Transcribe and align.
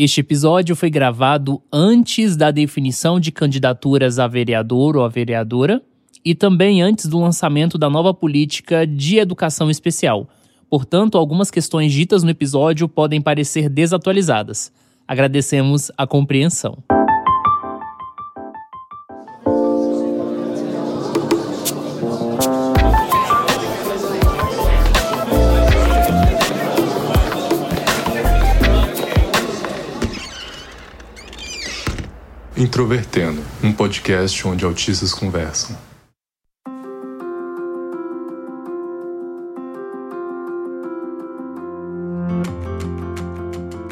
Este 0.00 0.20
episódio 0.20 0.76
foi 0.76 0.90
gravado 0.90 1.60
antes 1.72 2.36
da 2.36 2.52
definição 2.52 3.18
de 3.18 3.32
candidaturas 3.32 4.20
a 4.20 4.28
vereador 4.28 4.96
ou 4.96 5.04
a 5.04 5.08
vereadora 5.08 5.82
e 6.24 6.36
também 6.36 6.80
antes 6.80 7.06
do 7.06 7.18
lançamento 7.18 7.76
da 7.76 7.90
nova 7.90 8.14
política 8.14 8.86
de 8.86 9.18
educação 9.18 9.68
especial. 9.68 10.28
Portanto, 10.70 11.18
algumas 11.18 11.50
questões 11.50 11.92
ditas 11.92 12.22
no 12.22 12.30
episódio 12.30 12.88
podem 12.88 13.20
parecer 13.20 13.68
desatualizadas. 13.68 14.70
Agradecemos 15.08 15.90
a 15.98 16.06
compreensão. 16.06 16.78
Introvertendo, 32.58 33.40
um 33.62 33.72
podcast 33.72 34.44
onde 34.44 34.64
autistas 34.64 35.14
conversam. 35.14 35.78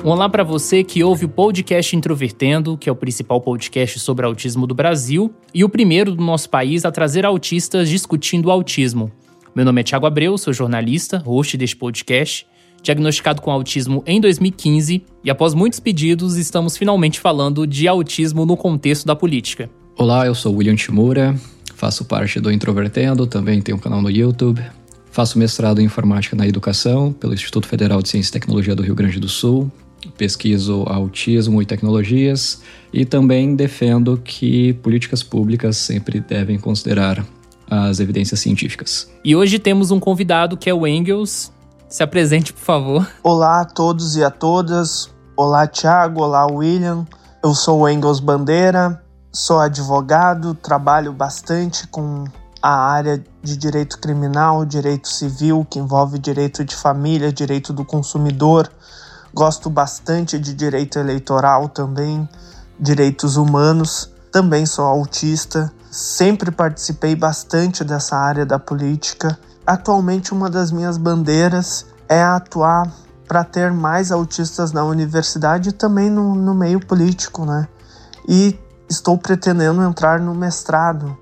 Olá 0.03 0.29
para 0.29 0.43
você 0.43 0.83
que 0.83 1.05
ouve 1.05 1.27
o 1.27 1.29
podcast 1.29 1.95
Introvertendo, 1.95 2.77
que 2.77 2.89
é 2.89 2.93
o 2.93 2.97
principal 2.97 3.41
podcast 3.41 4.01
sobre 4.01 4.27
autismo 4.27 4.67
do 4.67 4.75
Brasil 4.75 5.33
e 5.55 5.63
o 5.63 5.69
primeiro 5.69 6.13
do 6.13 6.25
nosso 6.25 6.51
país 6.51 6.85
a 6.85 6.91
trazer 6.91 7.25
autistas 7.25 7.89
discutindo 7.89 8.47
o 8.47 8.51
autismo. 8.51 9.13
Meu 9.55 9.65
nome 9.65 9.83
é 9.83 9.85
Thiago 9.85 10.07
Abreu, 10.07 10.37
sou 10.37 10.53
jornalista, 10.53 11.19
host 11.19 11.57
deste 11.57 11.77
podcast 11.77 12.45
diagnosticado 12.87 13.43
com 13.43 13.51
autismo 13.51 14.03
em 14.07 14.21
2015, 14.21 15.03
e 15.25 15.29
após 15.29 15.55
muitos 15.55 15.81
pedidos, 15.81 16.37
estamos 16.37 16.77
finalmente 16.77 17.19
falando 17.19 17.67
de 17.67 17.89
autismo 17.89 18.47
no 18.47 18.57
contexto 18.57 19.05
da 19.05 19.17
política. 19.17 19.69
Olá, 19.99 20.25
eu 20.25 20.37
sou 20.37 20.55
William 20.55 20.77
Timura, 20.77 21.35
faço 21.75 22.05
parte 22.05 22.39
do 22.39 22.51
Introvertendo, 22.51 23.27
também 23.27 23.61
tenho 23.61 23.77
um 23.77 23.81
canal 23.81 24.01
no 24.01 24.09
YouTube. 24.09 24.63
Faço 25.11 25.39
mestrado 25.39 25.81
em 25.81 25.85
informática 25.85 26.37
na 26.37 26.47
educação 26.47 27.13
pelo 27.13 27.35
Instituto 27.35 27.67
Federal 27.67 28.01
de 28.03 28.09
Ciência 28.09 28.29
e 28.29 28.33
Tecnologia 28.33 28.75
do 28.75 28.83
Rio 28.83 28.95
Grande 28.95 29.19
do 29.19 29.29
Sul. 29.29 29.71
Pesquiso 30.17 30.85
autismo 30.87 31.61
e 31.61 31.67
tecnologias 31.67 32.63
e 32.93 33.05
também 33.05 33.57
defendo 33.57 34.21
que 34.23 34.75
políticas 34.75 35.23
públicas 35.23 35.77
sempre 35.79 36.21
devem 36.21 36.59
considerar 36.59 37.27
as 37.69 37.99
evidências 37.99 38.39
científicas. 38.39 39.11
E 39.25 39.35
hoje 39.35 39.59
temos 39.59 39.91
um 39.91 39.99
convidado 39.99 40.57
que 40.57 40.71
é 40.71 40.75
o 40.75 40.87
Engels, 40.87 41.51
se 41.89 42.03
apresente, 42.03 42.53
por 42.53 42.63
favor. 42.63 43.09
Olá 43.23 43.61
a 43.61 43.65
todos 43.65 44.17
e 44.17 44.25
a 44.25 44.31
todas. 44.31 45.11
Olá, 45.37 45.67
Thiago. 45.67 46.23
Olá, 46.23 46.47
William. 46.47 47.07
Eu 47.43 47.55
sou 47.55 47.81
o 47.81 47.89
Engels 47.89 48.19
Bandeira, 48.19 49.01
sou 49.33 49.61
advogado, 49.61 50.55
trabalho 50.55 51.13
bastante 51.13 51.87
com 51.87 52.25
a 52.61 52.91
área 52.91 53.23
de 53.41 53.57
direito 53.57 53.99
criminal, 54.01 54.65
direito 54.65 55.09
civil, 55.09 55.65
que 55.69 55.79
envolve 55.79 56.19
direito 56.19 56.65
de 56.65 56.75
família, 56.75 57.33
direito 57.33 57.73
do 57.73 57.85
consumidor. 57.85 58.69
Gosto 59.33 59.71
bastante 59.71 60.39
de 60.39 60.55
direito 60.55 60.99
eleitoral 60.99 61.69
também, 61.69 62.29
direitos 62.81 63.37
humanos. 63.37 64.11
Também 64.33 64.67
sou 64.67 64.85
autista. 64.85 65.73
Sempre 65.89 66.51
participei 66.51 67.15
bastante 67.15 67.85
dessa 67.85 68.17
área 68.17 68.45
da 68.45 68.59
política 68.59 69.39
Atualmente, 69.67 70.33
uma 70.33 70.49
das 70.49 70.71
minhas 70.71 70.97
bandeiras 70.97 71.87
é 72.09 72.23
atuar 72.23 72.93
para 73.27 73.43
ter 73.43 73.73
mais 73.73 74.13
autistas 74.13 74.73
na 74.73 74.85
universidade 74.85 75.71
e 75.71 75.73
também 75.73 76.09
no, 76.09 76.37
no 76.37 76.55
meio 76.55 76.79
político, 76.79 77.45
né? 77.45 77.67
E 78.29 78.57
estou 78.89 79.19
pretendendo 79.19 79.83
entrar 79.83 80.21
no 80.21 80.35
mestrado 80.35 81.17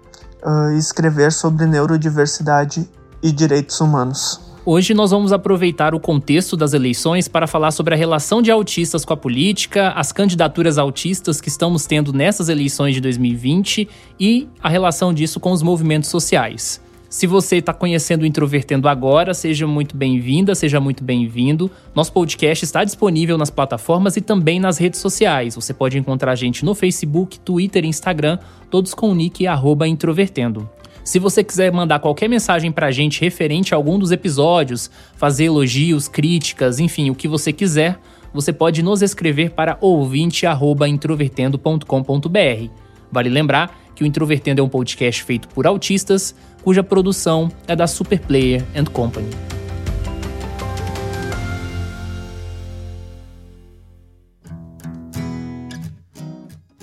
uh, 0.45 0.73
e 0.75 0.79
escrever 0.79 1.33
sobre 1.33 1.65
neurodiversidade 1.65 2.89
e 3.23 3.33
direitos 3.33 3.81
humanos. 3.81 4.41
Hoje 4.67 4.95
nós 4.95 5.11
vamos 5.11 5.33
aproveitar 5.33 5.95
o 5.95 6.01
contexto 6.01 6.57
das 6.57 6.73
eleições 6.73 7.29
para 7.29 7.47
falar 7.47 7.71
sobre 7.71 7.95
a 7.95 7.97
relação 7.97 8.41
de 8.41 8.51
autistas 8.51 9.05
com 9.05 9.13
a 9.13 9.17
política, 9.17 9.91
as 9.91 10.11
candidaturas 10.11 10.79
autistas 10.79 11.39
que 11.41 11.49
estamos 11.49 11.85
tendo 11.85 12.13
nessas 12.15 12.49
eleições 12.49 12.95
de 12.95 13.01
2020 13.03 13.89
e 14.19 14.49
a 14.63 14.69
relação 14.69 15.13
disso 15.13 15.39
com 15.39 15.53
os 15.53 15.63
movimentos 15.63 16.09
sociais. 16.09 16.84
Se 17.15 17.27
você 17.29 17.59
está 17.59 17.73
conhecendo 17.73 18.23
o 18.23 18.27
Introvertendo 18.27 18.89
agora, 18.89 19.33
seja 19.35 19.69
muito 19.69 19.97
bem-vinda, 19.97 20.53
seja 20.53 20.81
muito 20.81 21.05
bem-vindo. 21.05 21.71
Nosso 21.95 22.13
podcast 22.13 22.65
está 22.65 22.83
disponível 22.83 23.39
nas 23.39 23.51
plataformas 23.51 24.17
e 24.17 24.21
também 24.21 24.59
nas 24.59 24.79
redes 24.79 24.99
sociais. 24.99 25.55
Você 25.55 25.73
pode 25.73 25.97
encontrar 25.97 26.33
a 26.33 26.35
gente 26.35 26.65
no 26.65 26.75
Facebook, 26.75 27.39
Twitter 27.39 27.85
e 27.85 27.87
Instagram, 27.87 28.41
todos 28.69 28.95
com 28.95 29.13
o 29.13 29.15
nick 29.15 29.45
Introvertendo. 29.87 30.69
Se 31.05 31.21
você 31.21 31.45
quiser 31.45 31.71
mandar 31.71 32.01
qualquer 32.01 32.29
mensagem 32.29 32.73
para 32.73 32.89
a 32.89 32.91
gente 32.91 33.21
referente 33.21 33.73
a 33.73 33.77
algum 33.77 33.97
dos 33.97 34.11
episódios, 34.11 34.91
fazer 35.17 35.45
elogios, 35.45 36.09
críticas, 36.09 36.81
enfim, 36.81 37.11
o 37.11 37.15
que 37.15 37.29
você 37.29 37.53
quiser, 37.53 37.97
você 38.33 38.53
pode 38.53 38.83
nos 38.83 39.03
escrever 39.03 39.51
para 39.51 39.79
ouvinte@introvertendo.com.br. 39.81 42.71
Vale 43.13 43.29
lembrar 43.29 43.79
que 43.95 44.03
o 44.03 44.07
Introvertendo 44.07 44.61
é 44.61 44.65
um 44.65 44.69
podcast 44.69 45.23
feito 45.23 45.47
por 45.47 45.69
autistas, 45.69 46.35
cuja 46.65 46.83
produção 46.83 47.51
é 47.69 47.77
da 47.77 47.87
Superplayer 47.87 48.65
and 48.75 48.87
Company. 48.87 49.29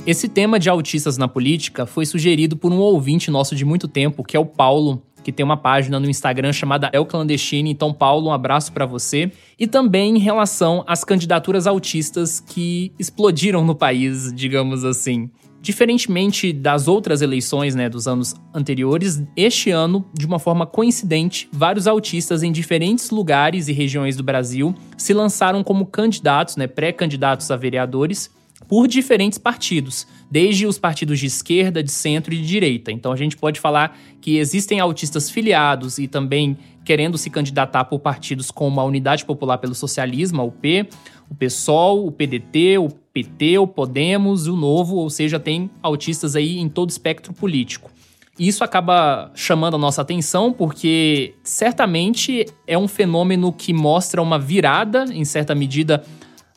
Esse 0.06 0.30
tema 0.30 0.60
de 0.60 0.70
autistas 0.70 1.18
na 1.18 1.28
política 1.28 1.88
foi 1.88 2.06
sugerido 2.06 2.56
por 2.56 2.72
um 2.72 2.78
ouvinte 2.78 3.32
nosso 3.32 3.56
de 3.56 3.66
muito 3.66 3.88
tempo, 3.88 4.24
que 4.24 4.38
é 4.38 4.40
o 4.40 4.46
Paulo, 4.46 5.02
que 5.24 5.32
tem 5.32 5.44
uma 5.44 5.58
página 5.58 6.00
no 6.00 6.10
Instagram 6.10 6.54
chamada 6.54 6.90
El 6.94 7.06
Clandestine. 7.06 7.72
Então, 7.72 7.94
Paulo, 7.94 8.30
um 8.30 8.34
abraço 8.34 8.72
para 8.72 8.86
você. 8.86 9.32
E 9.60 9.68
também 9.68 10.16
em 10.16 10.20
relação 10.20 10.84
às 10.88 11.04
candidaturas 11.04 11.66
autistas 11.66 12.40
que 12.40 12.92
explodiram 13.00 13.64
no 13.64 13.76
país, 13.76 14.34
digamos 14.34 14.84
assim. 14.84 15.30
Diferentemente 15.62 16.52
das 16.52 16.88
outras 16.88 17.22
eleições 17.22 17.76
né, 17.76 17.88
dos 17.88 18.08
anos 18.08 18.34
anteriores, 18.52 19.22
este 19.36 19.70
ano, 19.70 20.04
de 20.12 20.26
uma 20.26 20.40
forma 20.40 20.66
coincidente, 20.66 21.48
vários 21.52 21.86
autistas 21.86 22.42
em 22.42 22.52
diferentes 22.52 23.12
lugares 23.12 23.68
e 23.68 23.72
regiões 23.72 24.16
do 24.18 24.24
Brasil 24.24 24.74
se 24.98 25.14
lançaram 25.14 25.64
como 25.64 25.86
candidatos, 25.86 26.56
né, 26.56 26.66
pré-candidatos 26.66 27.52
a 27.52 27.56
vereadores, 27.56 28.32
por 28.68 28.88
diferentes 28.88 29.38
partidos, 29.38 30.08
desde 30.32 30.66
os 30.66 30.80
partidos 30.80 31.20
de 31.20 31.28
esquerda, 31.28 31.84
de 31.84 31.92
centro 31.92 32.34
e 32.34 32.38
de 32.38 32.48
direita. 32.48 32.92
Então 32.92 33.12
a 33.12 33.16
gente 33.16 33.38
pode 33.38 33.60
falar 33.60 34.00
que 34.20 34.38
existem 34.38 34.80
autistas 34.80 35.30
filiados 35.30 35.98
e 35.98 36.08
também 36.08 36.58
querendo 36.84 37.18
se 37.18 37.30
candidatar 37.30 37.86
por 37.86 38.00
partidos 38.00 38.50
como 38.50 38.80
a 38.80 38.84
Unidade 38.84 39.26
Popular 39.26 39.58
pelo 39.58 39.76
Socialismo, 39.76 40.42
a 40.42 40.46
UP, 40.46 40.88
o 41.30 41.36
PSOL, 41.36 42.08
o 42.08 42.12
PDT, 42.12 42.78
o 42.80 42.90
PT, 43.14 43.58
o 43.58 43.68
Podemos, 43.68 44.48
o 44.48 44.56
Novo, 44.56 44.96
ou 44.96 45.10
seja, 45.10 45.40
tem 45.40 45.70
autistas 45.82 46.36
aí 46.36 46.58
em 46.58 46.70
todo 46.70 46.90
espectro 46.90 47.34
político. 47.34 47.92
Isso 48.40 48.64
acaba 48.64 49.32
chamando 49.36 49.76
a 49.76 49.78
nossa 49.78 50.02
atenção 50.02 50.54
porque 50.54 51.36
certamente 51.44 52.46
é 52.66 52.78
um 52.78 52.88
fenômeno 52.88 53.52
que 53.52 53.74
mostra 53.74 54.22
uma 54.22 54.40
virada, 54.40 55.06
em 55.12 55.26
certa 55.26 55.54
medida, 55.54 56.04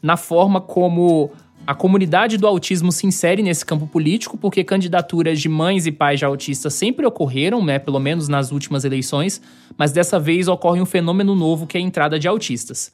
na 0.03 0.17
forma 0.17 0.61
como 0.61 1.31
a 1.67 1.75
comunidade 1.75 2.37
do 2.37 2.47
autismo 2.47 2.93
se 2.93 3.07
insere 3.07 3.43
nesse 3.43 3.65
campo 3.65 3.87
político, 3.87 4.37
porque 4.37 4.63
candidaturas 4.63 5.41
de 5.41 5.49
mães 5.49 5.87
e 5.87 5.93
pais 5.93 6.19
de 6.19 6.25
autistas 6.25 6.75
sempre 6.75 7.07
ocorreram, 7.07 7.65
né, 7.65 7.79
pelo 7.79 7.99
menos 7.99 8.29
nas 8.29 8.53
últimas 8.53 8.85
eleições, 8.85 9.41
mas 9.77 9.91
dessa 9.91 10.21
vez 10.21 10.47
ocorre 10.47 10.81
um 10.81 10.87
fenômeno 10.87 11.35
novo 11.35 11.67
que 11.67 11.77
é 11.77 11.81
a 11.81 11.85
entrada 11.85 12.19
de 12.19 12.29
autistas. 12.29 12.93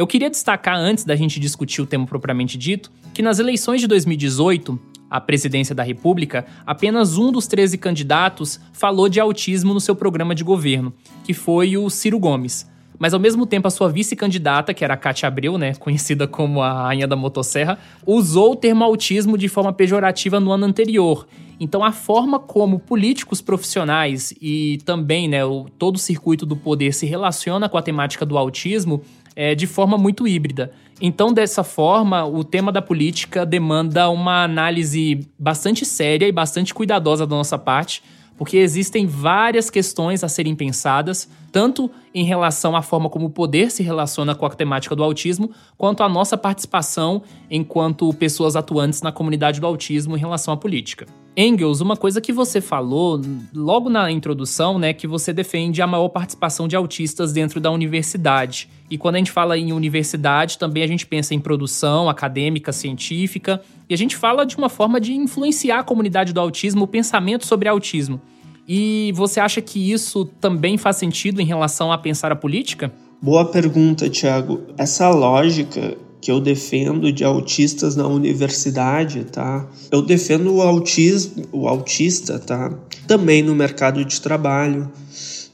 Eu 0.00 0.06
queria 0.06 0.30
destacar, 0.30 0.78
antes 0.78 1.04
da 1.04 1.14
gente 1.14 1.38
discutir 1.38 1.82
o 1.82 1.86
tema 1.86 2.06
propriamente 2.06 2.56
dito, 2.56 2.90
que 3.12 3.20
nas 3.20 3.38
eleições 3.38 3.82
de 3.82 3.86
2018, 3.86 4.80
a 5.10 5.20
presidência 5.20 5.74
da 5.74 5.82
República, 5.82 6.46
apenas 6.64 7.18
um 7.18 7.30
dos 7.30 7.46
13 7.46 7.76
candidatos 7.76 8.58
falou 8.72 9.10
de 9.10 9.20
autismo 9.20 9.74
no 9.74 9.80
seu 9.80 9.94
programa 9.94 10.34
de 10.34 10.42
governo, 10.42 10.90
que 11.22 11.34
foi 11.34 11.76
o 11.76 11.90
Ciro 11.90 12.18
Gomes. 12.18 12.66
Mas 12.98 13.12
ao 13.12 13.20
mesmo 13.20 13.44
tempo, 13.44 13.68
a 13.68 13.70
sua 13.70 13.90
vice-candidata, 13.90 14.72
que 14.72 14.82
era 14.82 14.94
a 14.94 14.96
Cátia 14.96 15.26
Abreu, 15.26 15.58
né, 15.58 15.74
conhecida 15.80 16.26
como 16.26 16.62
a 16.62 16.84
rainha 16.84 17.06
da 17.06 17.14
motosserra, 17.14 17.78
usou 18.06 18.52
o 18.52 18.56
termo 18.56 18.82
autismo 18.82 19.36
de 19.36 19.48
forma 19.48 19.70
pejorativa 19.70 20.40
no 20.40 20.50
ano 20.50 20.64
anterior. 20.64 21.26
Então, 21.62 21.84
a 21.84 21.92
forma 21.92 22.38
como 22.38 22.78
políticos 22.78 23.42
profissionais 23.42 24.32
e 24.40 24.78
também 24.86 25.28
né, 25.28 25.44
o, 25.44 25.66
todo 25.78 25.96
o 25.96 25.98
circuito 25.98 26.46
do 26.46 26.56
poder 26.56 26.94
se 26.94 27.04
relaciona 27.04 27.68
com 27.68 27.76
a 27.76 27.82
temática 27.82 28.24
do 28.24 28.38
autismo 28.38 29.02
é, 29.34 29.54
de 29.54 29.66
forma 29.66 29.96
muito 29.96 30.26
híbrida. 30.26 30.72
Então, 31.00 31.32
dessa 31.32 31.64
forma, 31.64 32.24
o 32.24 32.44
tema 32.44 32.70
da 32.70 32.82
política 32.82 33.46
demanda 33.46 34.10
uma 34.10 34.44
análise 34.44 35.26
bastante 35.38 35.84
séria 35.84 36.26
e 36.26 36.32
bastante 36.32 36.74
cuidadosa 36.74 37.26
da 37.26 37.34
nossa 37.34 37.58
parte 37.58 38.02
porque 38.40 38.56
existem 38.56 39.06
várias 39.06 39.68
questões 39.68 40.24
a 40.24 40.28
serem 40.28 40.56
pensadas, 40.56 41.28
tanto 41.52 41.90
em 42.14 42.24
relação 42.24 42.74
à 42.74 42.80
forma 42.80 43.10
como 43.10 43.26
o 43.26 43.30
poder 43.30 43.70
se 43.70 43.82
relaciona 43.82 44.34
com 44.34 44.46
a 44.46 44.48
temática 44.48 44.96
do 44.96 45.04
autismo, 45.04 45.50
quanto 45.76 46.02
a 46.02 46.08
nossa 46.08 46.38
participação 46.38 47.20
enquanto 47.50 48.10
pessoas 48.14 48.56
atuantes 48.56 49.02
na 49.02 49.12
comunidade 49.12 49.60
do 49.60 49.66
autismo 49.66 50.16
em 50.16 50.18
relação 50.18 50.54
à 50.54 50.56
política. 50.56 51.04
Engels, 51.36 51.80
uma 51.80 51.96
coisa 51.96 52.20
que 52.20 52.32
você 52.32 52.60
falou 52.60 53.20
logo 53.54 53.88
na 53.88 54.10
introdução, 54.10 54.78
né, 54.78 54.92
que 54.92 55.06
você 55.06 55.32
defende 55.32 55.80
a 55.80 55.86
maior 55.86 56.08
participação 56.08 56.66
de 56.66 56.74
autistas 56.74 57.32
dentro 57.32 57.60
da 57.60 57.70
universidade. 57.70 58.68
E 58.90 58.98
quando 58.98 59.14
a 59.14 59.18
gente 59.18 59.30
fala 59.30 59.56
em 59.56 59.72
universidade, 59.72 60.58
também 60.58 60.82
a 60.82 60.86
gente 60.86 61.06
pensa 61.06 61.34
em 61.34 61.38
produção 61.38 62.08
acadêmica, 62.08 62.72
científica, 62.72 63.62
e 63.88 63.94
a 63.94 63.96
gente 63.96 64.16
fala 64.16 64.44
de 64.44 64.56
uma 64.56 64.68
forma 64.68 65.00
de 65.00 65.14
influenciar 65.14 65.78
a 65.78 65.84
comunidade 65.84 66.32
do 66.32 66.40
autismo, 66.40 66.84
o 66.84 66.88
pensamento 66.88 67.46
sobre 67.46 67.68
autismo. 67.68 68.20
E 68.68 69.12
você 69.14 69.40
acha 69.40 69.60
que 69.60 69.90
isso 69.90 70.24
também 70.40 70.76
faz 70.76 70.96
sentido 70.96 71.40
em 71.40 71.44
relação 71.44 71.90
a 71.90 71.98
pensar 71.98 72.30
a 72.32 72.36
política? 72.36 72.92
Boa 73.22 73.44
pergunta, 73.44 74.08
Tiago. 74.08 74.62
Essa 74.78 75.10
lógica 75.10 75.96
que 76.20 76.30
eu 76.30 76.40
defendo 76.40 77.10
de 77.12 77.24
autistas 77.24 77.96
na 77.96 78.06
universidade, 78.06 79.24
tá? 79.24 79.66
Eu 79.90 80.02
defendo 80.02 80.54
o 80.54 80.60
autismo, 80.60 81.44
o 81.50 81.66
autista, 81.66 82.38
tá? 82.38 82.72
Também 83.06 83.42
no 83.42 83.54
mercado 83.54 84.04
de 84.04 84.20
trabalho. 84.20 84.90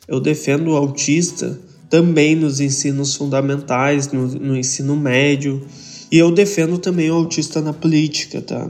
Eu 0.08 0.20
defendo 0.20 0.72
o 0.72 0.76
autista 0.76 1.58
também 1.88 2.34
nos 2.34 2.58
ensinos 2.60 3.14
fundamentais, 3.14 4.10
no, 4.10 4.26
no 4.26 4.56
ensino 4.56 4.96
médio. 4.96 5.64
E 6.10 6.18
eu 6.18 6.32
defendo 6.32 6.78
também 6.78 7.10
o 7.10 7.14
autista 7.14 7.60
na 7.60 7.72
política, 7.72 8.40
tá? 8.40 8.68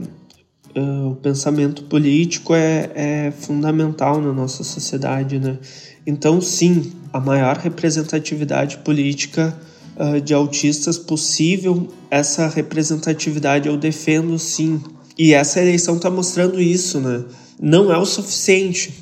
Uh, 0.75 1.09
o 1.09 1.15
pensamento 1.15 1.83
político 1.83 2.53
é, 2.53 2.91
é 2.93 3.31
fundamental 3.31 4.21
na 4.21 4.31
nossa 4.31 4.63
sociedade, 4.63 5.39
né? 5.39 5.57
Então, 6.05 6.39
sim, 6.39 6.91
a 7.11 7.19
maior 7.19 7.57
representatividade 7.57 8.77
política 8.77 9.57
uh, 9.99 10.21
de 10.21 10.33
autistas 10.33 10.97
possível, 10.97 11.87
essa 12.09 12.47
representatividade 12.47 13.67
eu 13.67 13.77
defendo 13.77 14.37
sim. 14.37 14.81
E 15.17 15.33
essa 15.33 15.59
eleição 15.59 15.97
está 15.97 16.09
mostrando 16.09 16.61
isso, 16.61 16.99
né? 16.99 17.23
Não 17.59 17.91
é 17.91 17.97
o 17.97 18.05
suficiente, 18.05 18.93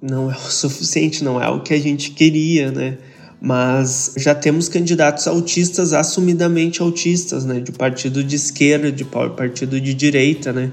não 0.00 0.30
é 0.30 0.36
o 0.36 0.40
suficiente, 0.50 1.24
não 1.24 1.42
é 1.42 1.48
o 1.48 1.62
que 1.62 1.72
a 1.72 1.80
gente 1.80 2.10
queria, 2.10 2.70
né? 2.70 2.98
Mas 3.40 4.14
já 4.18 4.34
temos 4.34 4.68
candidatos 4.68 5.26
autistas 5.26 5.92
assumidamente 5.92 6.80
autistas, 6.80 7.44
né? 7.44 7.58
De 7.58 7.72
partido 7.72 8.22
de 8.22 8.36
esquerda, 8.36 8.92
de 8.92 9.04
partido 9.04 9.80
de 9.80 9.94
direita, 9.94 10.52
né? 10.52 10.70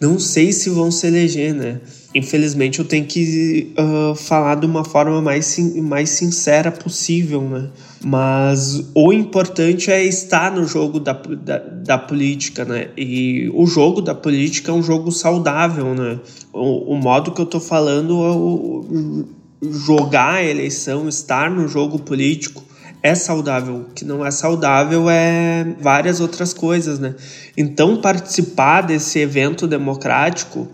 Não 0.00 0.18
sei 0.18 0.52
se 0.52 0.68
vão 0.68 0.90
se 0.90 1.06
eleger, 1.06 1.54
né? 1.54 1.80
Infelizmente 2.14 2.80
eu 2.80 2.84
tenho 2.84 3.06
que 3.06 3.72
uh, 3.78 4.14
falar 4.16 4.56
de 4.56 4.66
uma 4.66 4.84
forma 4.84 5.22
mais, 5.22 5.56
mais 5.76 6.10
sincera 6.10 6.72
possível, 6.72 7.40
né? 7.42 7.68
Mas 8.02 8.90
o 8.94 9.12
importante 9.12 9.90
é 9.90 10.02
estar 10.02 10.50
no 10.50 10.66
jogo 10.66 10.98
da, 10.98 11.12
da, 11.12 11.58
da, 11.58 11.98
política, 11.98 12.64
né? 12.64 12.88
E 12.96 13.50
o 13.54 13.66
jogo 13.66 14.00
da 14.00 14.14
política 14.14 14.72
é 14.72 14.74
um 14.74 14.82
jogo 14.82 15.12
saudável, 15.12 15.94
né? 15.94 16.18
O, 16.50 16.94
o 16.94 16.96
modo 16.96 17.30
que 17.32 17.40
eu 17.40 17.46
tô 17.46 17.60
falando 17.60 18.14
é 18.24 18.30
o, 18.30 19.26
jogar 19.62 20.36
a 20.36 20.44
eleição, 20.44 21.08
estar 21.08 21.50
no 21.50 21.68
jogo 21.68 21.98
político 21.98 22.64
é 23.02 23.14
saudável. 23.14 23.76
O 23.76 23.84
que 23.92 24.04
não 24.04 24.24
é 24.24 24.30
saudável 24.30 25.08
é 25.10 25.66
várias 25.80 26.20
outras 26.20 26.54
coisas, 26.54 26.98
né? 26.98 27.14
Então 27.56 28.00
participar 28.00 28.82
desse 28.82 29.18
evento 29.18 29.66
democrático 29.66 30.68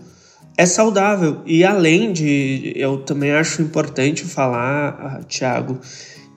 é 0.57 0.65
saudável. 0.65 1.41
E 1.45 1.63
além 1.63 2.11
de, 2.11 2.73
eu 2.75 2.99
também 2.99 3.31
acho 3.31 3.61
importante 3.61 4.23
falar, 4.23 4.97
ah, 4.99 5.23
Tiago, 5.27 5.79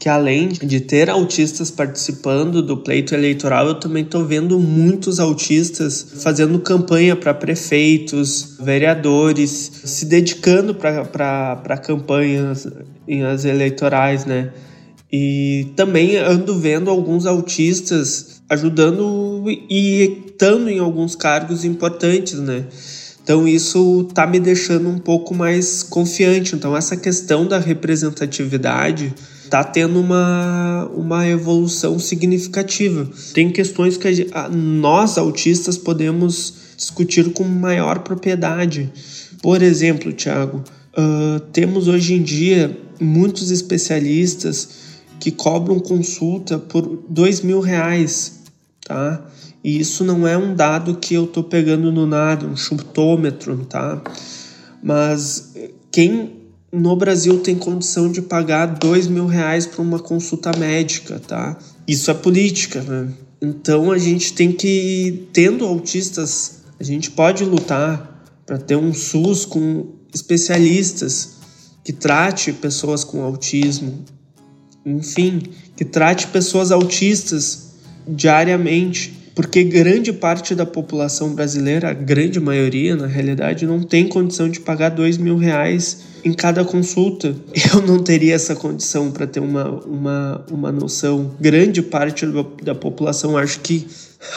que 0.00 0.08
além 0.08 0.49
de 0.49 0.81
ter 0.81 1.11
autistas 1.11 1.70
participando 1.70 2.62
do 2.62 2.79
pleito 2.79 3.14
eleitoral, 3.14 3.69
eu 3.69 3.75
também 3.75 4.02
estou 4.02 4.25
vendo 4.25 4.58
muitos 4.58 5.20
autistas 5.20 6.14
fazendo 6.23 6.58
campanha 6.58 7.14
para 7.14 7.35
prefeitos, 7.35 8.56
vereadores, 8.58 9.50
se 9.85 10.06
dedicando 10.06 10.75
para 10.75 11.76
campanhas 11.85 12.67
as 13.31 13.44
eleitorais, 13.44 14.25
né? 14.25 14.50
E 15.12 15.67
também 15.76 16.17
ando 16.17 16.58
vendo 16.58 16.88
alguns 16.88 17.26
autistas 17.26 18.41
ajudando 18.49 19.44
e 19.69 20.25
estando 20.31 20.70
em 20.70 20.79
alguns 20.79 21.14
cargos 21.14 21.62
importantes, 21.62 22.38
né? 22.41 22.64
Então 23.23 23.47
isso 23.47 24.08
tá 24.14 24.26
me 24.26 24.41
deixando 24.41 24.88
um 24.88 24.99
pouco 24.99 25.35
mais 25.35 25.82
confiante. 25.82 26.55
Então 26.55 26.75
essa 26.75 26.97
questão 26.97 27.47
da 27.47 27.58
representatividade 27.58 29.12
está 29.50 29.64
tendo 29.64 29.99
uma, 29.99 30.88
uma 30.94 31.26
evolução 31.26 31.99
significativa. 31.99 33.11
Tem 33.35 33.50
questões 33.50 33.97
que 33.97 34.29
a, 34.32 34.49
nós, 34.49 35.19
autistas, 35.19 35.76
podemos 35.76 36.55
discutir 36.76 37.32
com 37.32 37.43
maior 37.43 37.99
propriedade. 37.99 38.93
Por 39.43 39.61
exemplo, 39.61 40.12
Tiago, 40.12 40.62
uh, 40.97 41.41
temos 41.52 41.88
hoje 41.88 42.14
em 42.14 42.23
dia 42.23 42.79
muitos 43.00 43.50
especialistas 43.50 44.69
que 45.19 45.32
cobram 45.32 45.81
consulta 45.81 46.56
por 46.56 47.02
dois 47.08 47.41
mil 47.41 47.58
reais, 47.58 48.41
tá? 48.87 49.26
E 49.64 49.81
isso 49.81 50.05
não 50.05 50.29
é 50.29 50.38
um 50.38 50.55
dado 50.55 50.94
que 50.94 51.12
eu 51.12 51.25
estou 51.25 51.43
pegando 51.43 51.91
no 51.91 52.06
nada, 52.06 52.47
um 52.47 52.56
chutômetro, 52.56 53.67
tá? 53.69 54.00
Mas 54.82 55.52
quem 55.91 56.39
no 56.72 56.94
Brasil 56.94 57.40
tem 57.40 57.56
condição 57.56 58.11
de 58.11 58.22
pagar 58.22 58.67
dois 58.67 59.06
mil 59.06 59.26
reais 59.26 59.67
para 59.67 59.82
uma 59.82 59.99
consulta 59.99 60.56
médica, 60.56 61.19
tá? 61.19 61.58
Isso 61.87 62.11
é 62.11 62.14
política, 62.14 62.82
né? 62.82 63.08
Então 63.43 63.90
a 63.90 63.99
gente 63.99 64.32
tem 64.32 64.52
que, 64.52 65.28
tendo 65.32 65.64
autistas, 65.64 66.61
a 66.78 66.84
gente 66.84 67.11
pode 67.11 67.44
lutar 67.44 68.25
para 68.46 68.58
ter 68.58 68.76
um 68.76 68.93
SUS 68.93 69.44
com 69.44 69.94
especialistas 70.14 71.37
que 71.82 71.93
trate 71.93 72.52
pessoas 72.52 73.02
com 73.02 73.23
autismo, 73.23 74.05
enfim, 74.84 75.43
que 75.76 75.84
trate 75.84 76.26
pessoas 76.28 76.70
autistas 76.70 77.70
diariamente 78.06 79.19
porque 79.34 79.64
grande 79.64 80.12
parte 80.12 80.54
da 80.54 80.66
população 80.66 81.34
brasileira, 81.34 81.90
a 81.90 81.92
grande 81.92 82.40
maioria 82.40 82.96
na 82.96 83.06
realidade, 83.06 83.66
não 83.66 83.82
tem 83.82 84.08
condição 84.08 84.48
de 84.48 84.60
pagar 84.60 84.90
dois 84.90 85.16
mil 85.16 85.36
reais 85.36 85.98
em 86.24 86.32
cada 86.32 86.64
consulta. 86.64 87.34
Eu 87.72 87.82
não 87.82 87.98
teria 87.98 88.34
essa 88.34 88.54
condição 88.54 89.10
para 89.10 89.26
ter 89.26 89.40
uma, 89.40 89.70
uma, 89.84 90.44
uma 90.50 90.72
noção. 90.72 91.32
Grande 91.40 91.82
parte 91.82 92.26
da 92.62 92.74
população, 92.74 93.36
acho 93.36 93.60
que 93.60 93.86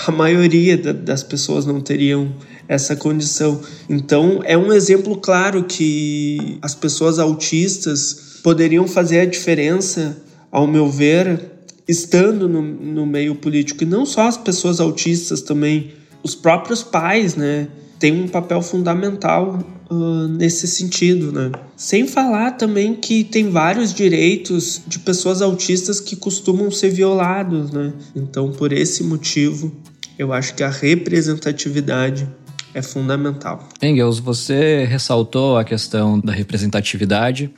a 0.08 0.12
maioria 0.12 0.78
da, 0.78 0.94
das 0.94 1.24
pessoas 1.24 1.66
não 1.66 1.82
teriam 1.82 2.32
essa 2.68 2.96
condição. 2.96 3.60
Então, 3.90 4.42
é 4.46 4.58
um 4.58 4.72
exemplo 4.72 5.18
claro 5.18 5.64
que 5.64 6.58
as 6.62 6.74
pessoas 6.74 7.20
autistas 7.20 8.40
poderiam 8.42 8.88
fazer 8.88 9.22
a 9.22 9.26
diferença, 9.26 10.18
ao 10.52 10.68
meu 10.68 10.90
ver, 10.90 11.53
estando 11.88 12.48
no, 12.48 12.62
no 12.62 13.06
meio 13.06 13.36
político, 13.36 13.84
e 13.84 13.86
não 13.86 14.06
só 14.06 14.28
as 14.28 14.38
pessoas 14.38 14.80
autistas 14.80 15.42
também, 15.42 15.92
os 16.24 16.36
próprios 16.36 16.84
pais, 16.84 17.36
né, 17.36 17.68
têm 18.00 18.24
um 18.24 18.28
papel 18.28 18.62
fundamental 18.62 19.60
uh, 19.90 20.28
nesse 20.28 20.68
sentido, 20.68 21.32
né. 21.32 21.52
Sem 21.76 22.08
falar 22.08 22.52
também 22.52 22.96
que 22.96 23.24
tem 23.24 23.50
vários 23.50 23.94
direitos 23.94 24.82
de 24.88 25.00
pessoas 25.00 25.42
autistas 25.42 26.00
que 26.00 26.16
costumam 26.16 26.72
ser 26.72 26.90
violados, 26.90 27.72
né. 27.72 27.94
Então, 28.16 28.52
por 28.52 28.72
esse 28.72 29.04
motivo, 29.04 29.72
eu 30.18 30.32
acho 30.32 30.54
que 30.56 30.64
a 30.64 30.70
representatividade 30.70 32.28
é 32.74 32.82
fundamental. 32.82 33.70
Engels, 33.82 34.20
você 34.20 34.86
ressaltou 34.86 35.58
a 35.58 35.64
questão 35.64 36.20
da 36.20 36.32
representatividade 36.32 37.52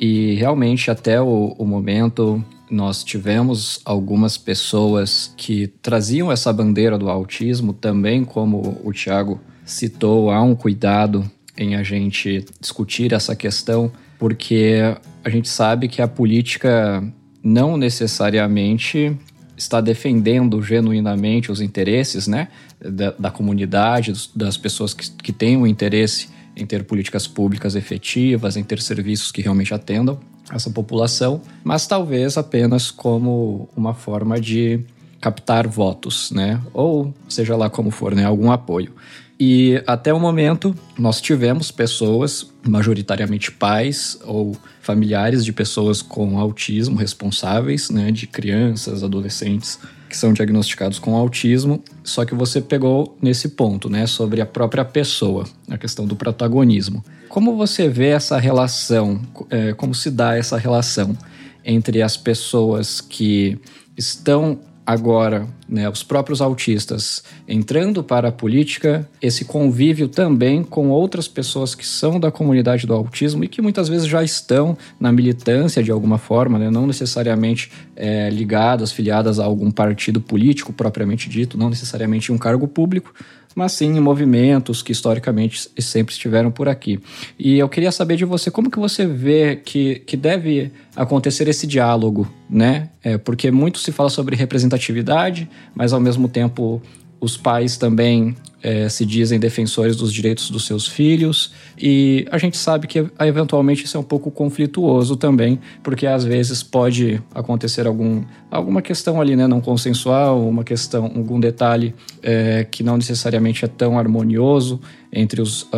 e 0.00 0.34
realmente 0.36 0.90
até 0.90 1.20
o, 1.20 1.54
o 1.58 1.66
momento 1.66 2.42
nós 2.70 3.04
tivemos 3.04 3.80
algumas 3.84 4.38
pessoas 4.38 5.34
que 5.36 5.66
traziam 5.82 6.32
essa 6.32 6.52
bandeira 6.52 6.96
do 6.96 7.10
autismo 7.10 7.74
também, 7.74 8.24
como 8.24 8.80
o 8.82 8.92
Tiago 8.92 9.40
citou, 9.64 10.30
há 10.30 10.40
um 10.40 10.54
cuidado 10.54 11.30
em 11.58 11.74
a 11.74 11.82
gente 11.82 12.44
discutir 12.58 13.12
essa 13.12 13.36
questão, 13.36 13.92
porque 14.18 14.78
a 15.22 15.28
gente 15.28 15.48
sabe 15.48 15.88
que 15.88 16.00
a 16.00 16.08
política 16.08 17.02
não 17.42 17.76
necessariamente 17.76 19.14
está 19.56 19.80
defendendo 19.80 20.62
genuinamente 20.62 21.52
os 21.52 21.60
interesses 21.60 22.26
né, 22.26 22.48
da, 22.80 23.10
da 23.10 23.30
comunidade, 23.30 24.12
das 24.34 24.56
pessoas 24.56 24.94
que, 24.94 25.10
que 25.10 25.32
têm 25.32 25.56
o 25.56 25.60
um 25.60 25.66
interesse 25.66 26.28
em 26.56 26.66
ter 26.66 26.84
políticas 26.84 27.26
públicas 27.26 27.74
efetivas, 27.74 28.56
em 28.56 28.64
ter 28.64 28.80
serviços 28.80 29.30
que 29.30 29.42
realmente 29.42 29.72
atendam 29.72 30.18
essa 30.52 30.70
população, 30.70 31.40
mas 31.62 31.86
talvez 31.86 32.36
apenas 32.36 32.90
como 32.90 33.68
uma 33.76 33.94
forma 33.94 34.40
de 34.40 34.80
captar 35.20 35.68
votos, 35.68 36.30
né? 36.30 36.60
Ou 36.72 37.14
seja 37.28 37.56
lá 37.56 37.70
como 37.70 37.90
for, 37.90 38.14
né? 38.14 38.24
Algum 38.24 38.50
apoio. 38.50 38.92
E 39.38 39.82
até 39.86 40.12
o 40.12 40.20
momento 40.20 40.74
nós 40.98 41.20
tivemos 41.20 41.70
pessoas, 41.70 42.50
majoritariamente 42.66 43.50
pais 43.50 44.18
ou 44.24 44.54
familiares 44.82 45.44
de 45.44 45.52
pessoas 45.52 46.02
com 46.02 46.38
autismo 46.38 46.96
responsáveis, 46.96 47.88
né, 47.88 48.10
de 48.10 48.26
crianças, 48.26 49.02
adolescentes 49.02 49.78
que 50.10 50.16
são 50.16 50.32
diagnosticados 50.32 50.98
com 50.98 51.16
autismo. 51.16 51.82
Só 52.02 52.24
que 52.24 52.34
você 52.34 52.60
pegou 52.60 53.16
nesse 53.22 53.50
ponto, 53.50 53.88
né, 53.88 54.06
sobre 54.06 54.40
a 54.40 54.46
própria 54.46 54.84
pessoa, 54.84 55.44
a 55.70 55.78
questão 55.78 56.04
do 56.04 56.16
protagonismo. 56.16 57.02
Como 57.28 57.56
você 57.56 57.88
vê 57.88 58.08
essa 58.08 58.36
relação? 58.36 59.20
É, 59.48 59.72
como 59.72 59.94
se 59.94 60.10
dá 60.10 60.36
essa 60.36 60.58
relação 60.58 61.16
entre 61.64 62.02
as 62.02 62.16
pessoas 62.16 63.00
que 63.00 63.56
estão 63.96 64.58
agora, 64.84 65.46
né, 65.70 65.88
os 65.88 66.02
próprios 66.02 66.42
autistas 66.42 67.22
entrando 67.46 68.02
para 68.02 68.28
a 68.28 68.32
política, 68.32 69.08
esse 69.22 69.44
convívio 69.44 70.08
também 70.08 70.64
com 70.64 70.88
outras 70.88 71.28
pessoas 71.28 71.74
que 71.74 71.86
são 71.86 72.18
da 72.18 72.30
comunidade 72.30 72.86
do 72.86 72.92
autismo 72.92 73.44
e 73.44 73.48
que 73.48 73.62
muitas 73.62 73.88
vezes 73.88 74.08
já 74.08 74.22
estão 74.24 74.76
na 74.98 75.12
militância 75.12 75.82
de 75.82 75.92
alguma 75.92 76.18
forma, 76.18 76.58
né, 76.58 76.68
não 76.68 76.86
necessariamente 76.86 77.70
é, 77.94 78.28
ligadas, 78.30 78.90
filiadas 78.90 79.38
a 79.38 79.44
algum 79.44 79.70
partido 79.70 80.20
político 80.20 80.72
propriamente 80.72 81.28
dito, 81.28 81.56
não 81.56 81.70
necessariamente 81.70 82.32
em 82.32 82.34
um 82.34 82.38
cargo 82.38 82.66
público, 82.66 83.14
mas 83.54 83.72
sim 83.72 83.96
em 83.96 84.00
movimentos 84.00 84.82
que 84.82 84.92
historicamente 84.92 85.70
sempre 85.78 86.12
estiveram 86.12 86.50
por 86.50 86.68
aqui. 86.68 87.00
E 87.38 87.58
eu 87.58 87.68
queria 87.68 87.90
saber 87.90 88.16
de 88.16 88.24
você 88.24 88.50
como 88.50 88.70
que 88.70 88.78
você 88.78 89.06
vê 89.06 89.56
que, 89.56 89.96
que 90.06 90.16
deve 90.16 90.72
acontecer 90.94 91.48
esse 91.48 91.66
diálogo, 91.66 92.30
né? 92.48 92.90
É, 93.02 93.18
porque 93.18 93.50
muito 93.50 93.78
se 93.78 93.92
fala 93.92 94.10
sobre 94.10 94.36
representatividade, 94.36 95.48
mas 95.74 95.92
ao 95.92 96.00
mesmo 96.00 96.28
tempo 96.28 96.80
os 97.20 97.36
pais 97.36 97.76
também 97.76 98.34
é, 98.62 98.88
se 98.88 99.06
dizem 99.06 99.38
defensores 99.38 99.96
dos 99.96 100.12
direitos 100.12 100.50
dos 100.50 100.66
seus 100.66 100.86
filhos, 100.86 101.52
e 101.78 102.26
a 102.30 102.38
gente 102.38 102.56
sabe 102.56 102.86
que 102.86 103.06
eventualmente 103.20 103.84
isso 103.84 103.96
é 103.96 104.00
um 104.00 104.04
pouco 104.04 104.30
conflituoso 104.30 105.16
também, 105.16 105.58
porque 105.82 106.06
às 106.06 106.24
vezes 106.24 106.62
pode 106.62 107.22
acontecer 107.34 107.86
algum, 107.86 108.22
alguma 108.50 108.82
questão 108.82 109.20
ali, 109.20 109.34
né, 109.36 109.46
não 109.46 109.60
consensual, 109.60 110.46
uma 110.46 110.64
questão, 110.64 111.04
algum 111.04 111.40
detalhe 111.40 111.94
é, 112.22 112.66
que 112.70 112.82
não 112.82 112.96
necessariamente 112.96 113.64
é 113.64 113.68
tão 113.68 113.98
harmonioso 113.98 114.80
entre 115.12 115.40
os, 115.40 115.62
uh, 115.62 115.68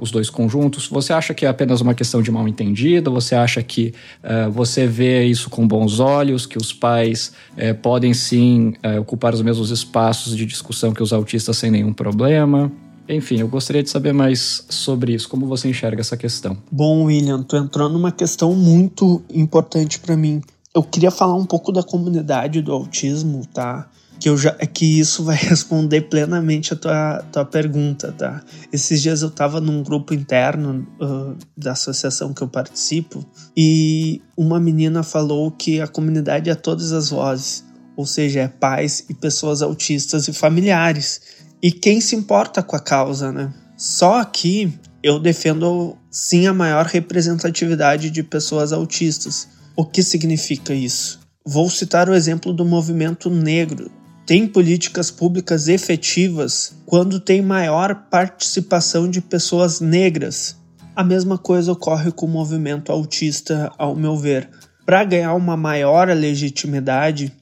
os 0.00 0.10
dois 0.10 0.28
conjuntos. 0.28 0.88
Você 0.88 1.12
acha 1.12 1.32
que 1.32 1.46
é 1.46 1.48
apenas 1.48 1.80
uma 1.80 1.94
questão 1.94 2.20
de 2.22 2.30
mal 2.30 2.46
entendido? 2.46 3.10
Você 3.12 3.34
acha 3.34 3.62
que 3.62 3.94
uh, 4.22 4.50
você 4.50 4.86
vê 4.86 5.24
isso 5.24 5.48
com 5.48 5.66
bons 5.66 6.00
olhos, 6.00 6.46
que 6.46 6.58
os 6.58 6.72
pais 6.72 7.32
uh, 7.52 7.74
podem 7.80 8.12
sim 8.12 8.74
é, 8.82 8.98
ocupar 8.98 9.34
os 9.34 9.42
mesmos 9.42 9.70
espaços 9.70 10.36
de 10.36 10.44
discussão 10.44 10.92
que 10.92 11.02
os 11.02 11.12
autistas 11.12 11.56
sem 11.56 11.70
nenhum 11.70 11.92
problema. 11.92 12.70
Enfim, 13.08 13.38
eu 13.40 13.48
gostaria 13.48 13.82
de 13.82 13.90
saber 13.90 14.12
mais 14.12 14.64
sobre 14.68 15.14
isso. 15.14 15.28
Como 15.28 15.46
você 15.46 15.68
enxerga 15.68 16.00
essa 16.00 16.16
questão? 16.16 16.56
Bom, 16.70 17.04
William, 17.04 17.42
tu 17.42 17.56
entrou 17.56 17.88
numa 17.88 18.10
questão 18.10 18.54
muito 18.54 19.22
importante 19.32 19.98
para 19.98 20.16
mim. 20.16 20.40
Eu 20.74 20.82
queria 20.82 21.10
falar 21.10 21.34
um 21.34 21.44
pouco 21.44 21.70
da 21.70 21.82
comunidade 21.82 22.62
do 22.62 22.72
autismo, 22.72 23.46
tá? 23.52 23.88
Que, 24.24 24.30
eu 24.30 24.38
já, 24.38 24.52
que 24.52 24.98
isso 24.98 25.22
vai 25.22 25.36
responder 25.36 26.00
plenamente 26.08 26.72
a 26.72 26.76
tua, 26.76 27.22
tua 27.30 27.44
pergunta, 27.44 28.10
tá? 28.10 28.42
Esses 28.72 29.02
dias 29.02 29.20
eu 29.20 29.30
tava 29.30 29.60
num 29.60 29.82
grupo 29.82 30.14
interno 30.14 30.88
uh, 30.98 31.36
da 31.54 31.72
associação 31.72 32.32
que 32.32 32.40
eu 32.40 32.48
participo 32.48 33.22
e 33.54 34.22
uma 34.34 34.58
menina 34.58 35.02
falou 35.02 35.50
que 35.50 35.78
a 35.78 35.86
comunidade 35.86 36.48
é 36.48 36.54
todas 36.54 36.90
as 36.92 37.10
vozes, 37.10 37.66
ou 37.94 38.06
seja, 38.06 38.40
é 38.40 38.48
pais 38.48 39.04
e 39.10 39.12
pessoas 39.12 39.60
autistas 39.60 40.26
e 40.26 40.32
familiares 40.32 41.20
e 41.62 41.70
quem 41.70 42.00
se 42.00 42.16
importa 42.16 42.62
com 42.62 42.76
a 42.76 42.80
causa, 42.80 43.30
né? 43.30 43.52
Só 43.76 44.24
que 44.24 44.72
eu 45.02 45.18
defendo 45.18 45.98
sim 46.10 46.46
a 46.46 46.54
maior 46.54 46.86
representatividade 46.86 48.08
de 48.08 48.22
pessoas 48.22 48.72
autistas. 48.72 49.48
O 49.76 49.84
que 49.84 50.02
significa 50.02 50.72
isso? 50.72 51.20
Vou 51.44 51.68
citar 51.68 52.08
o 52.08 52.14
exemplo 52.14 52.54
do 52.54 52.64
movimento 52.64 53.28
negro. 53.28 53.90
Tem 54.26 54.46
políticas 54.46 55.10
públicas 55.10 55.68
efetivas 55.68 56.72
quando 56.86 57.20
tem 57.20 57.42
maior 57.42 58.06
participação 58.10 59.08
de 59.08 59.20
pessoas 59.20 59.80
negras. 59.80 60.56
A 60.96 61.04
mesma 61.04 61.36
coisa 61.36 61.72
ocorre 61.72 62.10
com 62.10 62.24
o 62.24 62.28
movimento 62.28 62.90
autista, 62.90 63.70
ao 63.76 63.94
meu 63.94 64.16
ver. 64.16 64.48
Para 64.86 65.04
ganhar 65.04 65.34
uma 65.34 65.58
maior 65.58 66.08
legitimidade, 66.08 67.32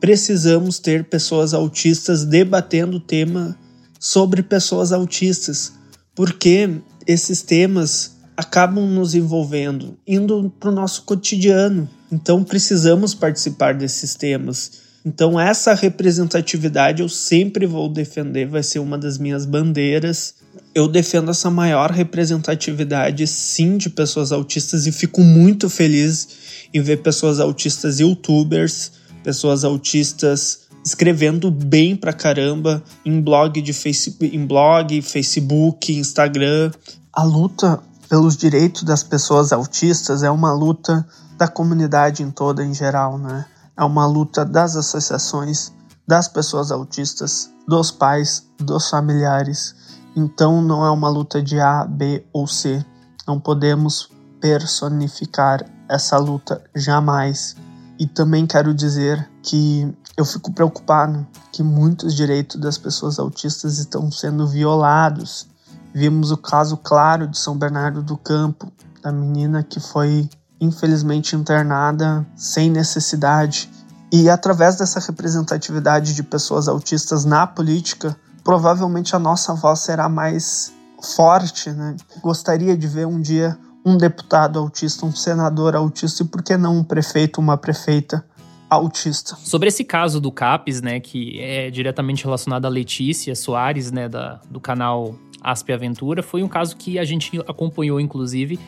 precisamos 0.00 0.80
ter 0.80 1.04
pessoas 1.04 1.54
autistas 1.54 2.24
debatendo 2.24 2.96
o 2.96 3.00
tema 3.00 3.56
sobre 4.00 4.42
pessoas 4.42 4.90
autistas, 4.90 5.72
porque 6.12 6.68
esses 7.06 7.40
temas 7.42 8.16
acabam 8.36 8.84
nos 8.84 9.14
envolvendo, 9.14 9.96
indo 10.04 10.52
para 10.58 10.70
o 10.70 10.74
nosso 10.74 11.02
cotidiano. 11.02 11.88
Então 12.10 12.42
precisamos 12.42 13.14
participar 13.14 13.74
desses 13.74 14.16
temas. 14.16 14.91
Então 15.04 15.38
essa 15.38 15.74
representatividade 15.74 17.02
eu 17.02 17.08
sempre 17.08 17.66
vou 17.66 17.88
defender, 17.88 18.46
vai 18.46 18.62
ser 18.62 18.78
uma 18.78 18.96
das 18.96 19.18
minhas 19.18 19.44
bandeiras. 19.44 20.34
Eu 20.74 20.86
defendo 20.86 21.30
essa 21.30 21.50
maior 21.50 21.90
representatividade 21.90 23.26
sim 23.26 23.76
de 23.76 23.90
pessoas 23.90 24.30
autistas 24.30 24.86
e 24.86 24.92
fico 24.92 25.20
muito 25.20 25.68
feliz 25.68 26.28
em 26.72 26.80
ver 26.80 26.98
pessoas 26.98 27.40
autistas 27.40 28.00
youtubers, 28.00 28.92
pessoas 29.22 29.64
autistas 29.64 30.62
escrevendo 30.84 31.50
bem 31.50 31.94
pra 31.94 32.12
caramba 32.12 32.82
em 33.04 33.20
blog 33.20 33.60
de 33.60 33.72
Facebook, 33.72 34.36
em 34.36 34.46
blog, 34.46 35.00
Facebook, 35.02 35.92
Instagram. 35.92 36.70
A 37.12 37.22
luta 37.22 37.78
pelos 38.08 38.36
direitos 38.36 38.82
das 38.82 39.02
pessoas 39.02 39.52
autistas 39.52 40.22
é 40.22 40.30
uma 40.30 40.52
luta 40.52 41.06
da 41.38 41.48
comunidade 41.48 42.22
em 42.22 42.30
toda 42.30 42.64
em 42.64 42.74
geral, 42.74 43.18
né? 43.18 43.46
É 43.76 43.84
uma 43.84 44.06
luta 44.06 44.44
das 44.44 44.76
associações, 44.76 45.72
das 46.06 46.28
pessoas 46.28 46.70
autistas, 46.70 47.50
dos 47.66 47.90
pais, 47.90 48.46
dos 48.58 48.88
familiares. 48.88 49.74
Então 50.14 50.60
não 50.60 50.84
é 50.84 50.90
uma 50.90 51.08
luta 51.08 51.42
de 51.42 51.58
A, 51.58 51.84
B 51.84 52.24
ou 52.32 52.46
C. 52.46 52.84
Não 53.26 53.40
podemos 53.40 54.10
personificar 54.40 55.64
essa 55.88 56.18
luta 56.18 56.62
jamais. 56.74 57.56
E 57.98 58.06
também 58.06 58.46
quero 58.46 58.74
dizer 58.74 59.30
que 59.42 59.94
eu 60.16 60.24
fico 60.24 60.52
preocupado 60.52 61.26
que 61.52 61.62
muitos 61.62 62.14
direitos 62.14 62.60
das 62.60 62.76
pessoas 62.76 63.18
autistas 63.18 63.78
estão 63.78 64.10
sendo 64.10 64.46
violados. 64.46 65.46
Vimos 65.94 66.30
o 66.30 66.36
caso 66.36 66.76
claro 66.76 67.26
de 67.26 67.38
São 67.38 67.56
Bernardo 67.56 68.02
do 68.02 68.16
Campo, 68.16 68.72
da 69.02 69.12
menina 69.12 69.62
que 69.62 69.78
foi 69.78 70.28
infelizmente 70.62 71.34
internada 71.34 72.24
sem 72.36 72.70
necessidade. 72.70 73.68
E 74.12 74.30
através 74.30 74.76
dessa 74.76 75.00
representatividade 75.00 76.14
de 76.14 76.22
pessoas 76.22 76.68
autistas 76.68 77.24
na 77.24 77.46
política, 77.46 78.16
provavelmente 78.44 79.16
a 79.16 79.18
nossa 79.18 79.54
voz 79.54 79.80
será 79.80 80.08
mais 80.08 80.72
forte. 81.16 81.70
Né? 81.70 81.96
Gostaria 82.22 82.76
de 82.76 82.86
ver 82.86 83.06
um 83.06 83.20
dia 83.20 83.58
um 83.84 83.96
deputado 83.96 84.60
autista, 84.60 85.04
um 85.04 85.12
senador 85.12 85.74
autista 85.74 86.22
e 86.22 86.26
por 86.26 86.40
que 86.40 86.56
não 86.56 86.78
um 86.78 86.84
prefeito, 86.84 87.40
uma 87.40 87.56
prefeita 87.56 88.24
autista. 88.70 89.34
Sobre 89.42 89.68
esse 89.68 89.82
caso 89.82 90.20
do 90.20 90.30
CAPES, 90.30 90.80
né, 90.80 91.00
que 91.00 91.40
é 91.40 91.68
diretamente 91.68 92.22
relacionado 92.22 92.64
a 92.64 92.68
Letícia 92.68 93.34
Soares, 93.34 93.90
né, 93.90 94.08
da, 94.08 94.40
do 94.48 94.60
canal 94.60 95.16
Aspe 95.42 95.72
Aventura, 95.72 96.22
foi 96.22 96.44
um 96.44 96.48
caso 96.48 96.76
que 96.76 96.96
a 96.96 97.04
gente 97.04 97.40
acompanhou, 97.48 97.98
inclusive, 97.98 98.60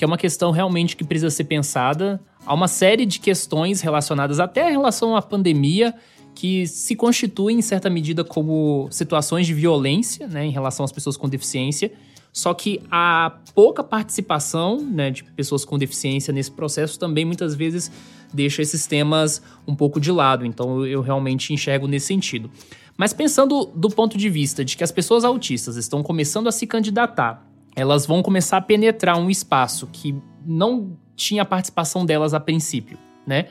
que 0.00 0.04
é 0.04 0.06
uma 0.06 0.16
questão 0.16 0.50
realmente 0.50 0.96
que 0.96 1.04
precisa 1.04 1.28
ser 1.28 1.44
pensada. 1.44 2.18
Há 2.46 2.54
uma 2.54 2.68
série 2.68 3.04
de 3.04 3.20
questões 3.20 3.82
relacionadas 3.82 4.40
até 4.40 4.66
em 4.66 4.72
relação 4.72 5.14
à 5.14 5.20
pandemia 5.20 5.94
que 6.34 6.66
se 6.66 6.96
constituem, 6.96 7.58
em 7.58 7.60
certa 7.60 7.90
medida, 7.90 8.24
como 8.24 8.88
situações 8.90 9.46
de 9.46 9.52
violência 9.52 10.26
né, 10.26 10.46
em 10.46 10.50
relação 10.50 10.86
às 10.86 10.90
pessoas 10.90 11.18
com 11.18 11.28
deficiência. 11.28 11.92
Só 12.32 12.54
que 12.54 12.80
a 12.90 13.40
pouca 13.54 13.84
participação 13.84 14.80
né, 14.80 15.10
de 15.10 15.22
pessoas 15.22 15.66
com 15.66 15.76
deficiência 15.76 16.32
nesse 16.32 16.50
processo 16.50 16.98
também 16.98 17.26
muitas 17.26 17.54
vezes 17.54 17.92
deixa 18.32 18.62
esses 18.62 18.86
temas 18.86 19.42
um 19.68 19.74
pouco 19.74 20.00
de 20.00 20.10
lado. 20.10 20.46
Então 20.46 20.86
eu 20.86 21.02
realmente 21.02 21.52
enxergo 21.52 21.86
nesse 21.86 22.06
sentido. 22.06 22.50
Mas 22.96 23.12
pensando 23.12 23.66
do 23.74 23.90
ponto 23.90 24.16
de 24.16 24.30
vista 24.30 24.64
de 24.64 24.78
que 24.78 24.84
as 24.84 24.90
pessoas 24.90 25.24
autistas 25.24 25.76
estão 25.76 26.02
começando 26.02 26.48
a 26.48 26.52
se 26.52 26.66
candidatar, 26.66 27.49
elas 27.74 28.06
vão 28.06 28.22
começar 28.22 28.56
a 28.56 28.60
penetrar 28.60 29.18
um 29.18 29.30
espaço 29.30 29.88
que 29.92 30.14
não 30.44 30.96
tinha 31.14 31.44
participação 31.44 32.04
delas 32.04 32.34
a 32.34 32.40
princípio, 32.40 32.98
né? 33.26 33.46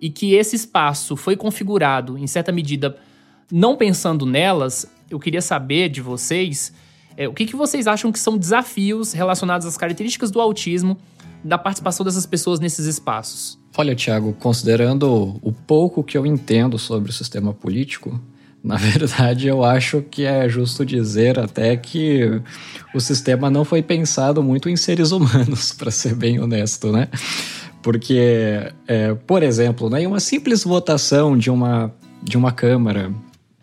E 0.00 0.10
que 0.10 0.34
esse 0.34 0.56
espaço 0.56 1.16
foi 1.16 1.36
configurado, 1.36 2.18
em 2.18 2.26
certa 2.26 2.50
medida, 2.50 2.96
não 3.50 3.76
pensando 3.76 4.26
nelas, 4.26 4.90
eu 5.08 5.18
queria 5.18 5.40
saber 5.40 5.88
de 5.88 6.00
vocês 6.00 6.72
é, 7.16 7.28
o 7.28 7.34
que, 7.34 7.46
que 7.46 7.56
vocês 7.56 7.86
acham 7.86 8.10
que 8.10 8.18
são 8.18 8.38
desafios 8.38 9.12
relacionados 9.12 9.66
às 9.66 9.76
características 9.76 10.30
do 10.30 10.40
autismo 10.40 10.96
da 11.44 11.58
participação 11.58 12.04
dessas 12.04 12.24
pessoas 12.24 12.60
nesses 12.60 12.86
espaços? 12.86 13.58
Olha, 13.76 13.94
Tiago, 13.94 14.32
considerando 14.34 15.38
o 15.42 15.52
pouco 15.52 16.04
que 16.04 16.16
eu 16.16 16.24
entendo 16.24 16.78
sobre 16.78 17.10
o 17.10 17.12
sistema 17.12 17.52
político, 17.52 18.20
na 18.62 18.76
verdade, 18.78 19.48
eu 19.48 19.64
acho 19.64 20.02
que 20.02 20.24
é 20.24 20.48
justo 20.48 20.84
dizer 20.84 21.38
até 21.38 21.76
que 21.76 22.40
o 22.94 23.00
sistema 23.00 23.50
não 23.50 23.64
foi 23.64 23.82
pensado 23.82 24.42
muito 24.42 24.68
em 24.68 24.76
seres 24.76 25.10
humanos, 25.10 25.72
para 25.76 25.90
ser 25.90 26.14
bem 26.14 26.40
honesto, 26.40 26.92
né? 26.92 27.08
Porque, 27.82 28.72
é, 28.86 29.14
por 29.26 29.42
exemplo, 29.42 29.90
né, 29.90 30.06
uma 30.06 30.20
simples 30.20 30.62
votação 30.62 31.36
de 31.36 31.50
uma, 31.50 31.92
de 32.22 32.36
uma 32.36 32.52
Câmara 32.52 33.12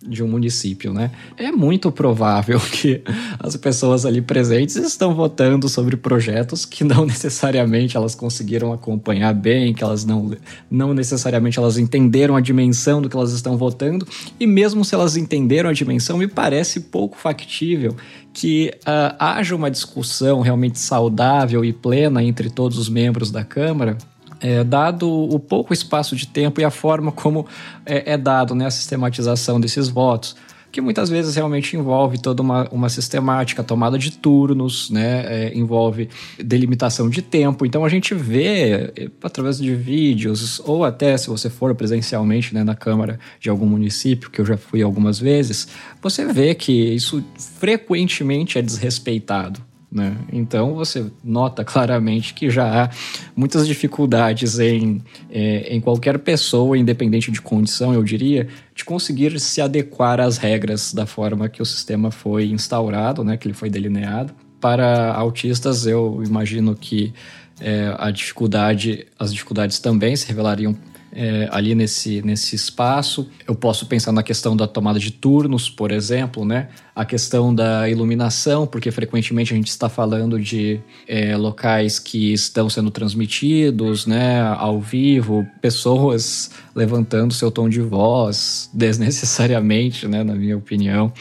de 0.09 0.23
um 0.23 0.27
município, 0.27 0.91
né? 0.91 1.11
É 1.37 1.51
muito 1.51 1.91
provável 1.91 2.59
que 2.71 3.01
as 3.39 3.55
pessoas 3.55 4.05
ali 4.05 4.21
presentes 4.21 4.75
estão 4.75 5.13
votando 5.13 5.69
sobre 5.69 5.95
projetos 5.95 6.65
que 6.65 6.83
não 6.83 7.05
necessariamente 7.07 7.95
elas 7.95 8.15
conseguiram 8.15 8.73
acompanhar 8.73 9.33
bem, 9.33 9.73
que 9.73 9.83
elas 9.83 10.03
não, 10.03 10.31
não 10.69 10.93
necessariamente 10.93 11.59
elas 11.59 11.77
entenderam 11.77 12.35
a 12.35 12.41
dimensão 12.41 13.01
do 13.01 13.09
que 13.09 13.15
elas 13.15 13.31
estão 13.31 13.55
votando, 13.57 14.07
e 14.39 14.47
mesmo 14.47 14.83
se 14.83 14.95
elas 14.95 15.15
entenderam 15.15 15.69
a 15.69 15.73
dimensão, 15.73 16.17
me 16.17 16.27
parece 16.27 16.79
pouco 16.81 17.17
factível 17.17 17.95
que 18.33 18.71
uh, 18.81 19.15
haja 19.19 19.55
uma 19.55 19.71
discussão 19.71 20.41
realmente 20.41 20.79
saudável 20.79 21.65
e 21.65 21.73
plena 21.73 22.23
entre 22.23 22.49
todos 22.49 22.77
os 22.77 22.87
membros 22.87 23.31
da 23.31 23.43
Câmara 23.43 23.97
é, 24.39 24.63
dado 24.63 25.09
o 25.09 25.39
pouco 25.39 25.73
espaço 25.73 26.15
de 26.15 26.27
tempo 26.27 26.61
e 26.61 26.63
a 26.63 26.71
forma 26.71 27.11
como 27.11 27.45
é, 27.85 28.13
é 28.13 28.17
dado 28.17 28.55
né, 28.55 28.65
a 28.65 28.71
sistematização 28.71 29.59
desses 29.59 29.89
votos, 29.89 30.35
que 30.71 30.81
muitas 30.81 31.09
vezes 31.09 31.35
realmente 31.35 31.75
envolve 31.75 32.19
toda 32.19 32.41
uma, 32.41 32.67
uma 32.69 32.89
sistemática, 32.89 33.63
tomada 33.63 33.97
de 33.97 34.11
turnos, 34.11 34.89
né, 34.89 35.25
é, 35.25 35.57
envolve 35.57 36.09
delimitação 36.37 37.09
de 37.09 37.21
tempo. 37.21 37.65
Então 37.65 37.83
a 37.83 37.89
gente 37.89 38.13
vê, 38.13 38.91
é, 38.95 39.09
através 39.23 39.57
de 39.57 39.73
vídeos, 39.75 40.61
ou 40.63 40.83
até 40.83 41.17
se 41.17 41.27
você 41.27 41.49
for 41.49 41.73
presencialmente 41.73 42.53
né, 42.53 42.63
na 42.63 42.75
Câmara 42.75 43.19
de 43.39 43.49
algum 43.49 43.65
município, 43.65 44.29
que 44.29 44.39
eu 44.39 44.45
já 44.45 44.57
fui 44.57 44.81
algumas 44.81 45.19
vezes, 45.19 45.67
você 46.01 46.25
vê 46.25 46.53
que 46.53 46.71
isso 46.71 47.23
frequentemente 47.57 48.57
é 48.57 48.61
desrespeitado. 48.61 49.68
Né? 49.91 50.15
Então 50.31 50.75
você 50.75 51.07
nota 51.23 51.63
claramente 51.65 52.35
que 52.35 52.49
já 52.49 52.83
há 52.83 52.89
muitas 53.35 53.67
dificuldades 53.67 54.59
em, 54.59 55.01
é, 55.31 55.73
em 55.73 55.81
qualquer 55.81 56.19
pessoa, 56.19 56.77
independente 56.77 57.31
de 57.31 57.41
condição, 57.41 57.93
eu 57.93 58.03
diria, 58.03 58.47
de 58.75 58.85
conseguir 58.85 59.39
se 59.39 59.61
adequar 59.61 60.19
às 60.19 60.37
regras 60.37 60.93
da 60.93 61.07
forma 61.07 61.49
que 61.49 61.61
o 61.61 61.65
sistema 61.65 62.11
foi 62.11 62.51
instaurado, 62.51 63.23
né, 63.23 63.35
que 63.35 63.47
ele 63.47 63.55
foi 63.55 63.69
delineado. 63.69 64.31
Para 64.61 65.13
autistas, 65.13 65.87
eu 65.87 66.21
imagino 66.23 66.75
que 66.75 67.11
é, 67.59 67.95
a 67.97 68.11
dificuldade, 68.11 69.07
as 69.17 69.33
dificuldades 69.33 69.79
também 69.79 70.15
se 70.15 70.27
revelariam 70.27 70.75
é, 71.11 71.47
ali 71.51 71.75
nesse, 71.75 72.21
nesse 72.21 72.55
espaço. 72.55 73.29
Eu 73.47 73.55
posso 73.55 73.85
pensar 73.85 74.11
na 74.11 74.23
questão 74.23 74.55
da 74.55 74.67
tomada 74.67 74.99
de 74.99 75.11
turnos, 75.11 75.69
por 75.69 75.91
exemplo, 75.91 76.45
né? 76.45 76.69
A 76.95 77.05
questão 77.05 77.53
da 77.53 77.89
iluminação, 77.89 78.67
porque 78.67 78.91
frequentemente 78.91 79.53
a 79.53 79.55
gente 79.55 79.69
está 79.69 79.87
falando 79.87 80.39
de 80.39 80.79
é, 81.07 81.35
locais 81.35 81.97
que 81.97 82.33
estão 82.33 82.69
sendo 82.69 82.91
transmitidos, 82.91 84.05
né? 84.05 84.41
Ao 84.41 84.79
vivo, 84.79 85.47
pessoas 85.61 86.51
levantando 86.75 87.33
seu 87.33 87.51
tom 87.51 87.69
de 87.69 87.81
voz 87.81 88.69
desnecessariamente, 88.73 90.07
né? 90.07 90.23
Na 90.23 90.35
minha 90.35 90.57
opinião. 90.57 91.11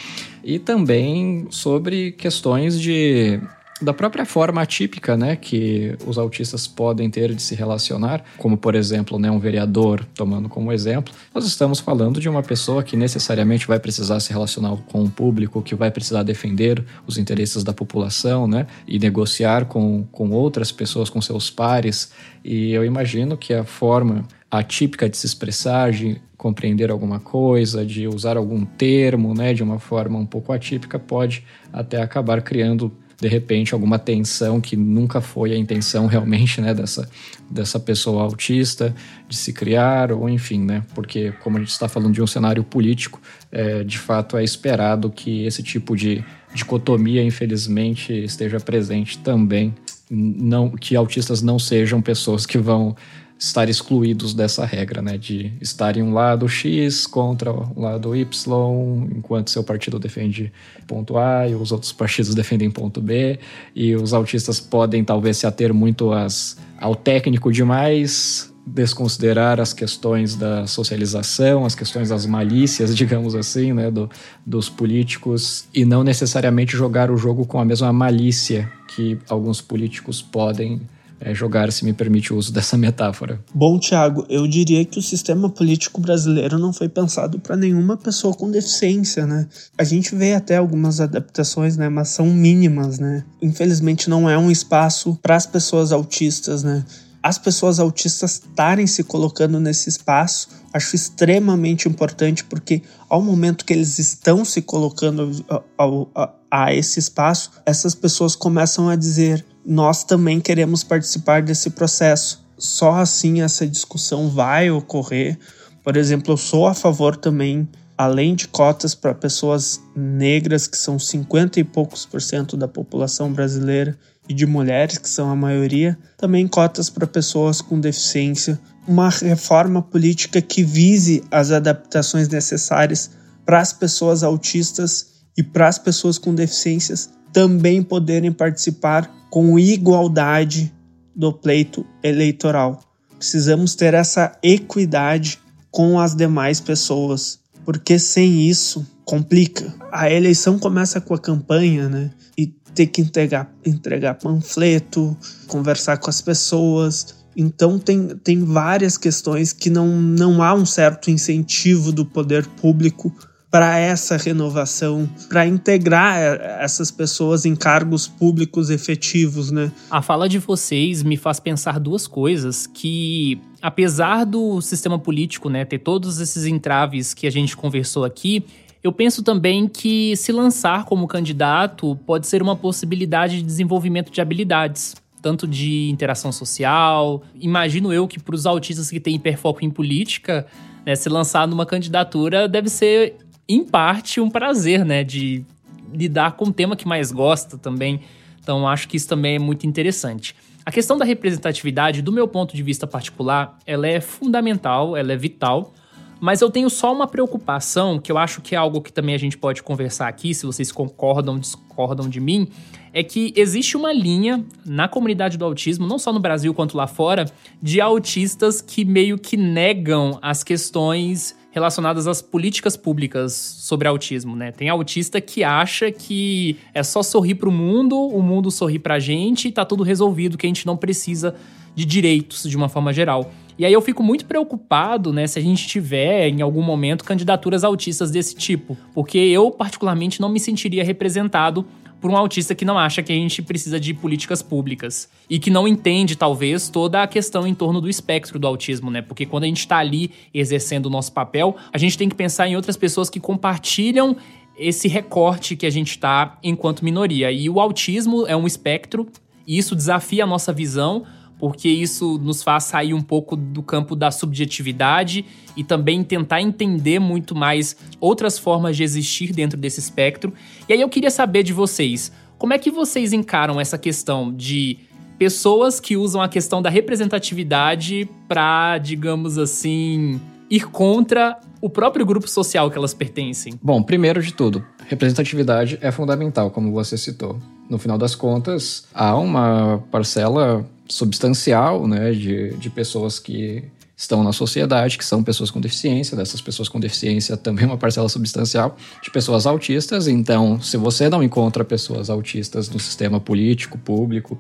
E 0.45 0.59
também 0.59 1.47
sobre 1.51 2.13
questões 2.13 2.81
de 2.81 3.41
da 3.81 3.93
própria 3.93 4.25
forma 4.25 4.61
atípica 4.61 5.17
né, 5.17 5.37
que 5.37 5.97
os 6.07 6.19
autistas 6.19 6.67
podem 6.67 7.09
ter 7.09 7.35
de 7.35 7.41
se 7.41 7.55
relacionar, 7.55 8.25
como 8.37 8.57
por 8.57 8.75
exemplo 8.75 9.19
né, 9.19 9.31
um 9.31 9.39
vereador, 9.39 10.05
tomando 10.15 10.49
como 10.49 10.73
exemplo, 10.73 11.15
nós 11.35 11.47
estamos 11.47 11.79
falando 11.79 12.21
de 12.21 12.29
uma 12.29 12.43
pessoa 12.43 12.83
que 12.83 12.97
necessariamente 12.97 13.67
vai 13.67 13.79
precisar 13.79 14.19
se 14.21 14.33
relacionar 14.33 14.77
com 14.89 15.05
o 15.05 15.11
público, 15.11 15.63
que 15.63 15.75
vai 15.75 15.91
precisar 15.91 16.23
defender 16.23 16.85
os 17.07 17.19
interesses 17.19 17.63
da 17.63 17.73
população 17.73 18.47
né, 18.47 18.67
e 18.87 18.99
negociar 18.99 19.67
com, 19.67 20.05
com 20.11 20.31
outras 20.31 20.73
pessoas, 20.73 21.09
com 21.09 21.21
seus 21.21 21.51
pares. 21.51 22.11
E 22.45 22.73
eu 22.73 22.85
imagino 22.85 23.37
que 23.37 23.55
a 23.55 23.65
forma 23.65 24.25
atípica 24.51 25.09
de 25.09 25.17
se 25.17 25.27
expressar, 25.27 25.93
de 25.93 26.21
compreender 26.37 26.91
alguma 26.91 27.19
coisa, 27.21 27.85
de 27.85 28.07
usar 28.07 28.37
algum 28.37 28.65
termo, 28.65 29.35
né, 29.35 29.53
de 29.53 29.63
uma 29.63 29.79
forma 29.79 30.19
um 30.19 30.27
pouco 30.27 30.53
atípica, 30.53 30.99
pode 30.99 31.45
até 31.73 32.01
acabar 32.01 32.41
criando 32.43 32.93
de 33.21 33.27
repente 33.27 33.75
alguma 33.75 33.99
tensão 33.99 34.61
que 34.61 34.77
nunca 34.77 35.21
foi 35.21 35.53
a 35.53 35.57
intenção 35.57 36.07
realmente, 36.07 36.61
né, 36.61 36.73
dessa, 36.73 37.09
dessa 37.51 37.81
pessoa 37.81 38.23
autista 38.23 38.95
de 39.29 39.37
se 39.37 39.53
criar, 39.53 40.13
ou 40.13 40.29
enfim, 40.29 40.61
né, 40.61 40.85
porque 40.95 41.33
como 41.43 41.57
a 41.57 41.61
gente 41.61 41.71
está 41.71 41.89
falando 41.89 42.15
de 42.15 42.23
um 42.23 42.27
cenário 42.27 42.63
político, 42.63 43.21
é, 43.51 43.83
de 43.83 43.99
fato 43.99 44.37
é 44.37 44.45
esperado 44.45 45.11
que 45.11 45.45
esse 45.45 45.63
tipo 45.63 45.97
de 45.97 46.25
dicotomia, 46.55 47.23
infelizmente, 47.23 48.13
esteja 48.13 48.61
presente 48.61 49.19
também, 49.19 49.75
não 50.11 50.71
que 50.71 50.97
autistas 50.97 51.43
não 51.43 51.59
sejam 51.59 52.01
pessoas 52.01 52.47
que 52.47 52.57
vão 52.57 52.97
estar 53.39 53.69
excluídos 53.69 54.35
dessa 54.35 54.65
regra, 54.67 55.01
né? 55.01 55.17
De 55.17 55.53
estar 55.61 55.97
em 55.97 56.03
um 56.03 56.13
lado 56.13 56.49
X 56.49 57.07
contra 57.07 57.53
o 57.53 57.81
lado 57.81 58.17
Y, 58.17 59.09
enquanto 59.17 59.51
seu 59.51 59.63
partido 59.63 59.99
defende 59.99 60.53
ponto 60.87 61.17
A 61.17 61.49
e 61.49 61.55
os 61.55 61.71
outros 61.71 61.93
partidos 61.93 62.35
defendem 62.37 62.71
ponto 62.71 63.01
B, 63.01 63.39
e 63.75 63.95
os 63.95 64.13
autistas 64.13 64.59
podem 64.59 65.05
talvez 65.05 65.37
se 65.37 65.47
ater 65.47 65.73
muito 65.73 66.13
às, 66.13 66.59
ao 66.81 66.97
técnico 66.97 67.53
demais, 67.53 68.53
desconsiderar 68.67 69.61
as 69.61 69.73
questões 69.73 70.35
da 70.35 70.67
socialização, 70.67 71.65
as 71.65 71.75
questões 71.75 72.09
das 72.09 72.27
malícias, 72.27 72.95
digamos 72.97 73.35
assim, 73.35 73.73
né, 73.73 73.91
do, 73.91 74.11
dos 74.45 74.69
políticos, 74.69 75.67
e 75.73 75.85
não 75.85 76.03
necessariamente 76.03 76.77
jogar 76.77 77.11
o 77.11 77.17
jogo 77.17 77.47
com 77.47 77.61
a 77.61 77.65
mesma 77.65 77.93
malícia 77.93 78.71
que 78.89 79.19
alguns 79.29 79.61
políticos 79.61 80.21
podem 80.21 80.81
é, 81.21 81.35
jogar, 81.35 81.71
se 81.73 81.85
me 81.85 81.93
permite 81.93 82.33
o 82.33 82.37
uso 82.37 82.53
dessa 82.53 82.77
metáfora. 82.77 83.41
Bom, 83.55 83.79
Tiago, 83.79 84.25
eu 84.29 84.47
diria 84.47 84.85
que 84.85 84.99
o 84.99 85.03
sistema 85.03 85.49
político 85.49 86.01
brasileiro 86.01 86.59
não 86.59 86.73
foi 86.73 86.89
pensado 86.89 87.39
para 87.39 87.57
nenhuma 87.57 87.97
pessoa 87.97 88.35
com 88.35 88.51
deficiência, 88.51 89.27
né? 89.27 89.47
A 89.77 89.85
gente 89.85 90.15
vê 90.15 90.35
até 90.35 90.57
algumas 90.57 91.01
adaptações, 91.01 91.77
né, 91.77 91.89
mas 91.89 92.09
são 92.09 92.27
mínimas, 92.27 92.99
né? 92.99 93.25
Infelizmente 93.43 94.09
não 94.09 94.29
é 94.29 94.39
um 94.39 94.51
espaço 94.51 95.19
para 95.23 95.37
as 95.37 95.47
pessoas 95.47 95.93
autistas, 95.93 96.63
né? 96.63 96.85
As 97.21 97.37
pessoas 97.37 97.81
autistas 97.81 98.35
estarem 98.35 98.87
se 98.87 99.03
colocando 99.03 99.59
nesse 99.59 99.89
espaço, 99.89 100.49
acho 100.73 100.95
extremamente 100.95 101.89
importante, 101.89 102.45
porque 102.45 102.81
ao 103.09 103.21
momento 103.21 103.65
que 103.65 103.73
eles 103.73 103.99
estão 103.99 104.45
se 104.45 104.63
colocando 104.63 105.45
a, 105.51 105.61
a, 105.79 106.35
a 106.51 106.75
esse 106.75 107.01
espaço, 107.01 107.51
essas 107.67 107.95
pessoas 107.95 108.37
começam 108.37 108.89
a 108.89 108.95
dizer: 108.95 109.45
nós 109.69 110.03
também 110.03 110.41
queremos 110.41 110.83
participar 110.83 111.43
desse 111.43 111.69
processo. 111.69 112.43
Só 112.57 112.95
assim 112.95 113.43
essa 113.43 113.67
discussão 113.67 114.31
vai 114.31 114.71
ocorrer. 114.71 115.39
Por 115.85 115.95
exemplo, 115.95 116.33
eu 116.33 116.37
sou 116.39 116.67
a 116.67 116.73
favor 116.73 117.15
também, 117.15 117.69
além 117.97 118.35
de 118.35 118.49
cotas 118.49 118.95
para 118.95 119.15
pessoas 119.15 119.79
negras, 119.95 120.67
que 120.67 120.79
são 120.79 120.99
50 120.99 121.61
e 121.61 121.65
poucos 121.65 122.07
por 122.07 122.23
cento 122.23 122.57
da 122.57 122.67
população 122.67 123.31
brasileira, 123.31 123.95
e 124.27 124.33
de 124.33 124.47
mulheres, 124.47 124.97
que 124.97 125.09
são 125.09 125.31
a 125.31 125.37
maioria, 125.37 125.99
também 126.17 126.49
cotas 126.49 126.89
para 126.89 127.07
pessoas 127.07 127.61
com 127.61 127.79
deficiência. 127.79 128.59
Uma 128.87 129.11
reforma 129.11 129.83
política 129.83 130.41
que 130.41 130.65
vise 130.65 131.23
as 131.31 131.51
adaptações 131.51 132.29
necessárias 132.29 133.11
para 133.45 133.61
as 133.61 133.75
pessoas 133.75 134.23
autistas 134.23 135.09
e 135.37 135.43
para 135.43 135.69
as 135.69 135.79
pessoas 135.79 136.17
com 136.17 136.35
deficiências 136.35 137.11
também 137.33 137.83
poderem 137.83 138.33
participar 138.33 139.11
com 139.31 139.59
igualdade 139.59 140.73
do 141.15 141.33
pleito 141.33 141.85
eleitoral. 142.03 142.81
Precisamos 143.19 143.75
ter 143.75 143.95
essa 143.95 144.37
equidade 144.43 145.39
com 145.71 145.99
as 145.99 146.15
demais 146.15 146.61
pessoas, 146.61 147.41
porque 147.65 147.99
sem 147.99 148.49
isso 148.49 148.87
complica. 149.05 149.75
A 149.91 150.11
eleição 150.11 150.59
começa 150.59 151.01
com 151.01 151.15
a 151.15 151.19
campanha, 151.19 151.89
né? 151.89 152.11
E 152.37 152.47
ter 152.47 152.87
que 152.87 153.01
entregar, 153.01 153.53
entregar 153.67 154.15
panfleto, 154.15 155.17
conversar 155.47 155.99
com 155.99 156.09
as 156.09 156.21
pessoas. 156.21 157.17
Então 157.37 157.79
tem, 157.79 158.09
tem 158.23 158.45
várias 158.45 158.97
questões 158.97 159.53
que 159.53 159.71
não, 159.71 159.89
não 159.89 160.43
há 160.43 160.55
um 160.55 160.67
certo 160.67 161.11
incentivo 161.11 161.91
do 161.91 162.07
poder 162.07 162.47
público 162.47 163.13
para 163.51 163.79
essa 163.79 164.17
renovação, 164.17 165.09
para 165.29 165.47
integrar 165.47 166.19
eh, 166.19 166.59
essas 166.61 166.91
pessoas 166.91 167.47
em 167.47 167.57
cargos 167.57 168.07
públicos 168.07 168.69
efetivos, 168.69 169.51
né? 169.51 169.73
A 169.91 170.03
fala 170.03 170.29
de 170.29 170.39
vocês 170.39 171.03
me 171.03 171.17
faz 171.17 171.41
pensar 171.41 171.81
duas 171.81 172.07
coisas 172.07 172.67
que 172.67 173.41
apesar 173.63 174.25
do 174.25 174.61
sistema 174.61 174.99
político, 174.99 175.49
né, 175.49 175.65
ter 175.65 175.79
todos 175.79 176.21
esses 176.21 176.45
entraves 176.45 177.15
que 177.15 177.27
a 177.27 177.31
gente 177.31 177.57
conversou 177.57 178.05
aqui, 178.05 178.45
eu 178.83 178.93
penso 178.93 179.23
também 179.23 179.67
que 179.67 180.15
se 180.17 180.31
lançar 180.31 180.85
como 180.85 181.09
candidato 181.09 181.97
pode 182.07 182.27
ser 182.27 182.41
uma 182.43 182.55
possibilidade 182.55 183.39
de 183.39 183.43
desenvolvimento 183.43 184.13
de 184.13 184.21
habilidades. 184.21 184.95
tanto 185.21 185.49
de 185.49 185.91
interação 185.91 186.31
social. 186.31 187.25
Imagino 187.35 187.93
eu 187.93 188.07
que 188.07 188.21
para 188.21 188.37
os 188.37 188.47
autistas 188.47 188.89
que 188.89 189.01
têm 189.01 189.17
hiperfoco 189.17 189.65
em 189.65 189.69
política, 189.69 190.47
né, 190.87 190.95
se 190.95 191.09
lançar 191.09 191.47
numa 191.49 191.67
candidatura 191.67 192.47
deve 192.49 192.69
ser, 192.69 193.17
em 193.49 193.65
parte, 193.65 194.21
um 194.21 194.29
prazer, 194.29 194.85
né? 194.85 195.03
De 195.03 195.45
lidar 195.93 196.33
com 196.33 196.47
o 196.47 196.53
tema 196.53 196.77
que 196.77 196.87
mais 196.87 197.11
gosta 197.11 197.57
também. 197.57 198.01
Então, 198.43 198.69
acho 198.69 198.89
que 198.89 198.97
isso 198.97 199.09
também 199.09 199.37
é 199.37 199.39
muito 199.39 199.67
interessante. 199.67 200.35
A 200.65 200.71
questão 200.71 200.99
da 200.99 201.05
representatividade, 201.05 202.03
do 202.03 202.13
meu 202.13 202.29
ponto 202.29 202.55
de 202.55 202.63
vista 202.63 202.87
particular, 202.87 203.59
ela 203.67 203.87
é 203.87 204.01
fundamental, 204.01 204.97
ela 204.97 205.13
é 205.13 205.17
vital. 205.17 205.73
Mas 206.21 206.41
eu 206.41 206.51
tenho 206.51 206.69
só 206.69 206.93
uma 206.93 207.07
preocupação, 207.07 207.99
que 207.99 208.11
eu 208.11 208.19
acho 208.19 208.41
que 208.43 208.55
é 208.55 208.59
algo 208.59 208.83
que 208.83 208.93
também 208.93 209.15
a 209.15 209.19
gente 209.19 209.39
pode 209.39 209.63
conversar 209.63 210.09
aqui, 210.09 210.35
se 210.35 210.45
vocês 210.45 210.73
concordam, 210.73 211.39
discordam 211.39 212.09
de 212.09 212.21
mim, 212.21 212.49
é 212.93 213.05
que 213.05 213.33
existe 213.37 213.77
uma 213.77 213.93
linha 213.93 214.45
na 214.67 214.89
comunidade 214.89 215.39
do 215.39 215.45
autismo, 215.45 215.87
não 215.87 215.99
só 215.99 216.13
no 216.13 216.19
Brasil 216.19 216.53
quanto 216.53 216.77
lá 216.77 216.89
fora, 216.89 217.25
de 217.63 217.81
autistas 217.81 218.61
que 218.61 218.85
meio 218.85 219.17
que 219.17 219.37
negam 219.37 220.19
as 220.21 220.43
questões 220.43 221.38
relacionadas 221.51 222.07
às 222.07 222.21
políticas 222.21 222.77
públicas 222.77 223.33
sobre 223.33 223.89
autismo, 223.89 224.37
né? 224.37 224.53
Tem 224.53 224.69
autista 224.69 225.21
que 225.21 225.43
acha 225.43 225.91
que 225.91 226.57
é 226.75 226.83
só 226.83 227.03
sorrir 227.03 227.37
para 227.37 227.49
o 227.49 227.53
mundo, 227.53 227.97
o 227.97 228.23
mundo 228.23 228.51
sorri 228.51 228.79
para 228.79 228.95
a 228.95 228.99
gente 228.99 229.49
e 229.49 229.53
tá 229.53 229.65
tudo 229.65 229.83
resolvido, 229.83 230.37
que 230.37 230.47
a 230.47 230.49
gente 230.49 230.67
não 230.67 230.77
precisa 230.77 231.35
de 231.75 231.85
direitos 231.85 232.43
de 232.43 232.57
uma 232.57 232.69
forma 232.69 232.93
geral. 232.93 233.31
E 233.59 233.65
aí 233.65 233.73
eu 233.73 233.81
fico 233.81 234.03
muito 234.03 234.25
preocupado, 234.25 235.13
né, 235.13 235.27
se 235.27 235.39
a 235.39 235.43
gente 235.43 235.67
tiver 235.67 236.29
em 236.29 236.43
algum 236.43 236.63
momento 236.63 237.05
candidaturas 237.05 237.65
autistas 237.65 238.11
desse 238.11 238.35
tipo, 238.37 238.77
porque 238.95 239.19
eu 239.19 239.51
particularmente 239.51 240.21
não 240.21 240.29
me 240.29 240.39
sentiria 240.39 240.85
representado 240.85 241.67
por 242.01 242.11
um 242.11 242.17
autista 242.17 242.55
que 242.55 242.65
não 242.65 242.79
acha 242.79 243.03
que 243.03 243.13
a 243.13 243.17
gente 243.17 243.43
precisa 243.43 243.79
de 243.79 243.93
políticas 243.93 244.43
públicas 244.43 245.09
e 245.29 245.39
que 245.39 245.51
não 245.51 245.67
entende, 245.67 246.17
talvez, 246.17 246.69
toda 246.69 247.03
a 247.03 247.07
questão 247.07 247.47
em 247.47 247.55
torno 247.55 247.81
do 247.81 247.89
espectro 247.89 248.39
do 248.39 248.47
autismo, 248.47 248.91
né? 248.91 249.03
Porque 249.03 249.27
quando 249.27 249.45
a 249.45 249.47
gente 249.47 249.61
está 249.61 249.79
ali 249.79 250.13
exercendo 250.33 250.87
o 250.87 250.91
nosso 250.91 251.13
papel, 251.13 251.57
a 251.73 251.79
gente 251.79 251.99
tem 251.99 252.09
que 252.09 252.15
pensar 252.15 252.49
em 252.49 252.57
outras 252.57 252.77
pessoas 252.77 253.11
que 253.11 253.19
compartilham 253.19 254.17
esse 254.57 254.89
recorte 254.89 255.57
que 255.57 255.67
a 255.67 255.71
gente 255.71 255.91
está 255.91 256.39
enquanto 256.43 256.85
minoria. 256.85 257.31
E 257.31 257.49
o 257.49 257.61
autismo 257.61 258.27
é 258.27 258.37
um 258.37 258.47
espectro, 258.47 259.07
e 259.47 259.57
isso 259.57 259.75
desafia 259.75 260.25
a 260.25 260.27
nossa 260.27 260.53
visão 260.53 261.05
porque 261.39 261.69
isso 261.69 262.19
nos 262.19 262.43
faz 262.43 262.65
sair 262.65 262.95
um 262.95 263.01
pouco 263.01 263.37
do 263.37 263.63
campo 263.63 263.95
da 263.95 264.11
subjetividade 264.11 265.25
e 265.57 265.63
também 265.63 266.03
tentar 266.03 266.43
entender 266.43 266.99
muito 266.99 267.35
mais 267.35 267.77
outras 268.01 268.39
formas 268.39 268.77
de 268.77 268.83
existir 268.83 269.33
dentro 269.33 269.59
desse 269.59 269.81
espectro. 269.81 270.33
E 270.69 270.73
aí 270.73 270.81
eu 270.81 270.89
queria 270.89 271.11
saber 271.11 271.43
de 271.43 271.53
vocês, 271.53 272.13
como 272.39 272.53
é 272.53 272.59
que 272.59 272.71
vocês 272.71 273.13
encaram 273.13 273.61
essa 273.61 273.79
questão 273.79 274.33
de 274.33 274.79
pessoas 275.19 275.81
que 275.81 275.97
usam 275.97 276.23
a 276.23 276.29
questão 276.29 276.63
da 276.63 276.71
representatividade 276.71 278.09
para, 278.29 278.79
digamos 278.79 279.37
assim, 279.37 280.21
ir 280.49 280.69
contra 280.71 281.39
o 281.61 281.69
próprio 281.69 282.07
grupo 282.07 282.29
social 282.29 282.71
que 282.71 282.79
elas 282.79 282.95
pertencem? 282.95 283.55
Bom, 283.61 283.83
primeiro 283.83 284.23
de 284.23 284.33
tudo, 284.33 284.65
representatividade 284.87 285.79
é 285.81 285.91
fundamental, 285.91 286.51
como 286.51 286.73
você 286.73 286.97
citou. 286.97 287.39
No 287.69 287.79
final 287.79 287.99
das 287.99 288.15
contas, 288.15 288.87
há 288.95 289.17
uma 289.17 289.83
parcela 289.91 290.65
substancial 290.89 291.87
né, 291.87 292.13
de, 292.13 292.51
de 292.57 292.71
pessoas 292.71 293.19
que 293.19 293.65
estão 293.99 294.23
na 294.23 294.33
sociedade, 294.33 294.97
que 294.97 295.05
são 295.05 295.25
pessoas 295.25 295.51
com 295.51 295.61
deficiência, 295.61 296.17
dessas 296.17 296.41
pessoas 296.41 296.69
com 296.69 296.79
deficiência 296.79 297.37
também 297.37 297.67
uma 297.67 297.77
parcela 297.77 298.09
substancial 298.09 298.77
de 299.03 299.11
pessoas 299.11 299.45
autistas. 299.45 300.07
Então, 300.07 300.61
se 300.61 300.77
você 300.77 301.09
não 301.09 301.21
encontra 301.21 301.65
pessoas 301.65 302.09
autistas 302.09 302.71
no 302.71 302.79
sistema 302.79 303.19
político, 303.19 303.77
público, 303.77 304.39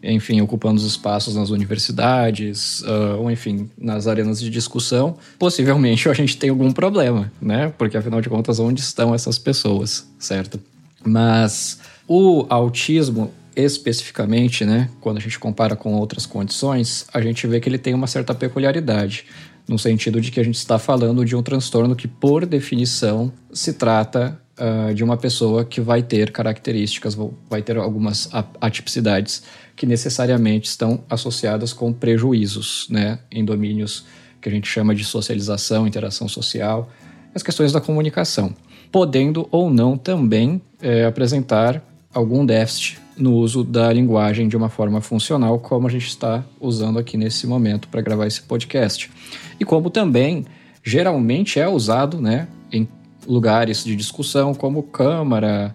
enfim, 0.00 0.40
ocupando 0.40 0.76
os 0.76 0.86
espaços 0.86 1.34
nas 1.34 1.50
universidades, 1.50 2.82
uh, 2.82 3.18
ou 3.18 3.30
enfim, 3.32 3.68
nas 3.76 4.06
arenas 4.06 4.40
de 4.40 4.48
discussão, 4.48 5.16
possivelmente 5.40 6.08
a 6.08 6.14
gente 6.14 6.36
tem 6.36 6.50
algum 6.50 6.70
problema, 6.70 7.32
né? 7.42 7.74
Porque 7.76 7.96
afinal 7.96 8.20
de 8.20 8.28
contas, 8.28 8.60
onde 8.60 8.80
estão 8.80 9.12
essas 9.12 9.40
pessoas, 9.40 10.06
certo? 10.20 10.60
Mas 11.04 11.80
o 12.06 12.46
autismo 12.48 13.32
especificamente, 13.54 14.64
né, 14.64 14.90
quando 15.00 15.18
a 15.18 15.20
gente 15.20 15.38
compara 15.38 15.74
com 15.76 15.94
outras 15.94 16.26
condições, 16.26 17.06
a 17.12 17.20
gente 17.20 17.46
vê 17.46 17.60
que 17.60 17.68
ele 17.68 17.78
tem 17.78 17.94
uma 17.94 18.06
certa 18.06 18.34
peculiaridade, 18.34 19.24
no 19.68 19.78
sentido 19.78 20.20
de 20.20 20.30
que 20.30 20.40
a 20.40 20.44
gente 20.44 20.56
está 20.56 20.78
falando 20.78 21.24
de 21.24 21.36
um 21.36 21.42
transtorno 21.42 21.94
que, 21.94 22.08
por 22.08 22.44
definição, 22.44 23.32
se 23.52 23.74
trata 23.74 24.40
uh, 24.58 24.92
de 24.92 25.04
uma 25.04 25.16
pessoa 25.16 25.64
que 25.64 25.80
vai 25.80 26.02
ter 26.02 26.32
características, 26.32 27.16
vai 27.48 27.62
ter 27.62 27.76
algumas 27.76 28.28
atipicidades 28.60 29.42
que 29.76 29.86
necessariamente 29.86 30.68
estão 30.68 31.04
associadas 31.08 31.72
com 31.72 31.92
prejuízos, 31.92 32.86
né, 32.90 33.20
em 33.30 33.44
domínios 33.44 34.04
que 34.40 34.48
a 34.48 34.52
gente 34.52 34.68
chama 34.68 34.94
de 34.94 35.04
socialização, 35.04 35.86
interação 35.86 36.28
social, 36.28 36.90
as 37.34 37.42
questões 37.42 37.72
da 37.72 37.80
comunicação, 37.80 38.54
podendo 38.90 39.48
ou 39.50 39.70
não 39.70 39.96
também 39.96 40.60
é, 40.80 41.04
apresentar 41.04 41.82
algum 42.12 42.44
déficit 42.44 42.98
no 43.20 43.34
uso 43.34 43.62
da 43.62 43.92
linguagem 43.92 44.48
de 44.48 44.56
uma 44.56 44.68
forma 44.68 45.00
funcional, 45.00 45.58
como 45.58 45.86
a 45.86 45.90
gente 45.90 46.06
está 46.06 46.42
usando 46.58 46.98
aqui 46.98 47.16
nesse 47.16 47.46
momento 47.46 47.86
para 47.88 48.00
gravar 48.00 48.26
esse 48.26 48.42
podcast. 48.42 49.10
E 49.58 49.64
como 49.64 49.90
também 49.90 50.46
geralmente 50.82 51.60
é 51.60 51.68
usado 51.68 52.20
né, 52.20 52.48
em 52.72 52.88
lugares 53.26 53.84
de 53.84 53.94
discussão, 53.94 54.54
como 54.54 54.82
Câmara, 54.82 55.74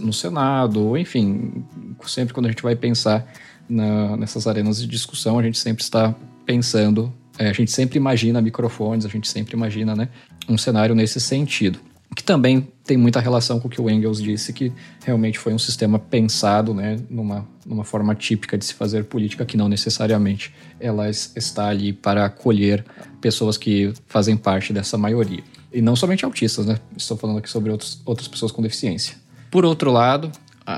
no 0.00 0.12
Senado, 0.12 0.96
enfim, 0.96 1.64
sempre 2.06 2.34
quando 2.34 2.46
a 2.46 2.50
gente 2.50 2.62
vai 2.62 2.76
pensar 2.76 3.26
na, 3.68 4.16
nessas 4.16 4.46
arenas 4.46 4.80
de 4.80 4.86
discussão, 4.86 5.38
a 5.38 5.42
gente 5.42 5.58
sempre 5.58 5.82
está 5.82 6.14
pensando, 6.44 7.12
é, 7.38 7.48
a 7.48 7.52
gente 7.52 7.70
sempre 7.70 7.98
imagina 7.98 8.40
microfones, 8.40 9.04
a 9.04 9.08
gente 9.08 9.26
sempre 9.28 9.56
imagina 9.56 9.96
né, 9.96 10.08
um 10.48 10.58
cenário 10.58 10.94
nesse 10.94 11.18
sentido 11.20 11.80
que 12.14 12.22
também 12.22 12.68
tem 12.84 12.96
muita 12.96 13.20
relação 13.20 13.58
com 13.58 13.68
o 13.68 13.70
que 13.70 13.80
o 13.80 13.90
Engels 13.90 14.22
disse, 14.22 14.52
que 14.52 14.72
realmente 15.04 15.38
foi 15.38 15.52
um 15.52 15.58
sistema 15.58 15.98
pensado 15.98 16.72
né, 16.72 16.98
numa, 17.10 17.46
numa 17.64 17.84
forma 17.84 18.14
típica 18.14 18.56
de 18.56 18.64
se 18.64 18.74
fazer 18.74 19.04
política, 19.04 19.44
que 19.44 19.56
não 19.56 19.68
necessariamente 19.68 20.54
ela 20.78 21.08
está 21.10 21.68
ali 21.68 21.92
para 21.92 22.24
acolher 22.24 22.84
pessoas 23.20 23.56
que 23.56 23.92
fazem 24.06 24.36
parte 24.36 24.72
dessa 24.72 24.96
maioria. 24.96 25.42
E 25.72 25.82
não 25.82 25.96
somente 25.96 26.24
autistas, 26.24 26.64
né? 26.64 26.78
Estou 26.96 27.16
falando 27.16 27.38
aqui 27.38 27.50
sobre 27.50 27.70
outros, 27.70 28.00
outras 28.04 28.28
pessoas 28.28 28.52
com 28.52 28.62
deficiência. 28.62 29.16
Por 29.50 29.64
outro 29.64 29.90
lado, 29.90 30.30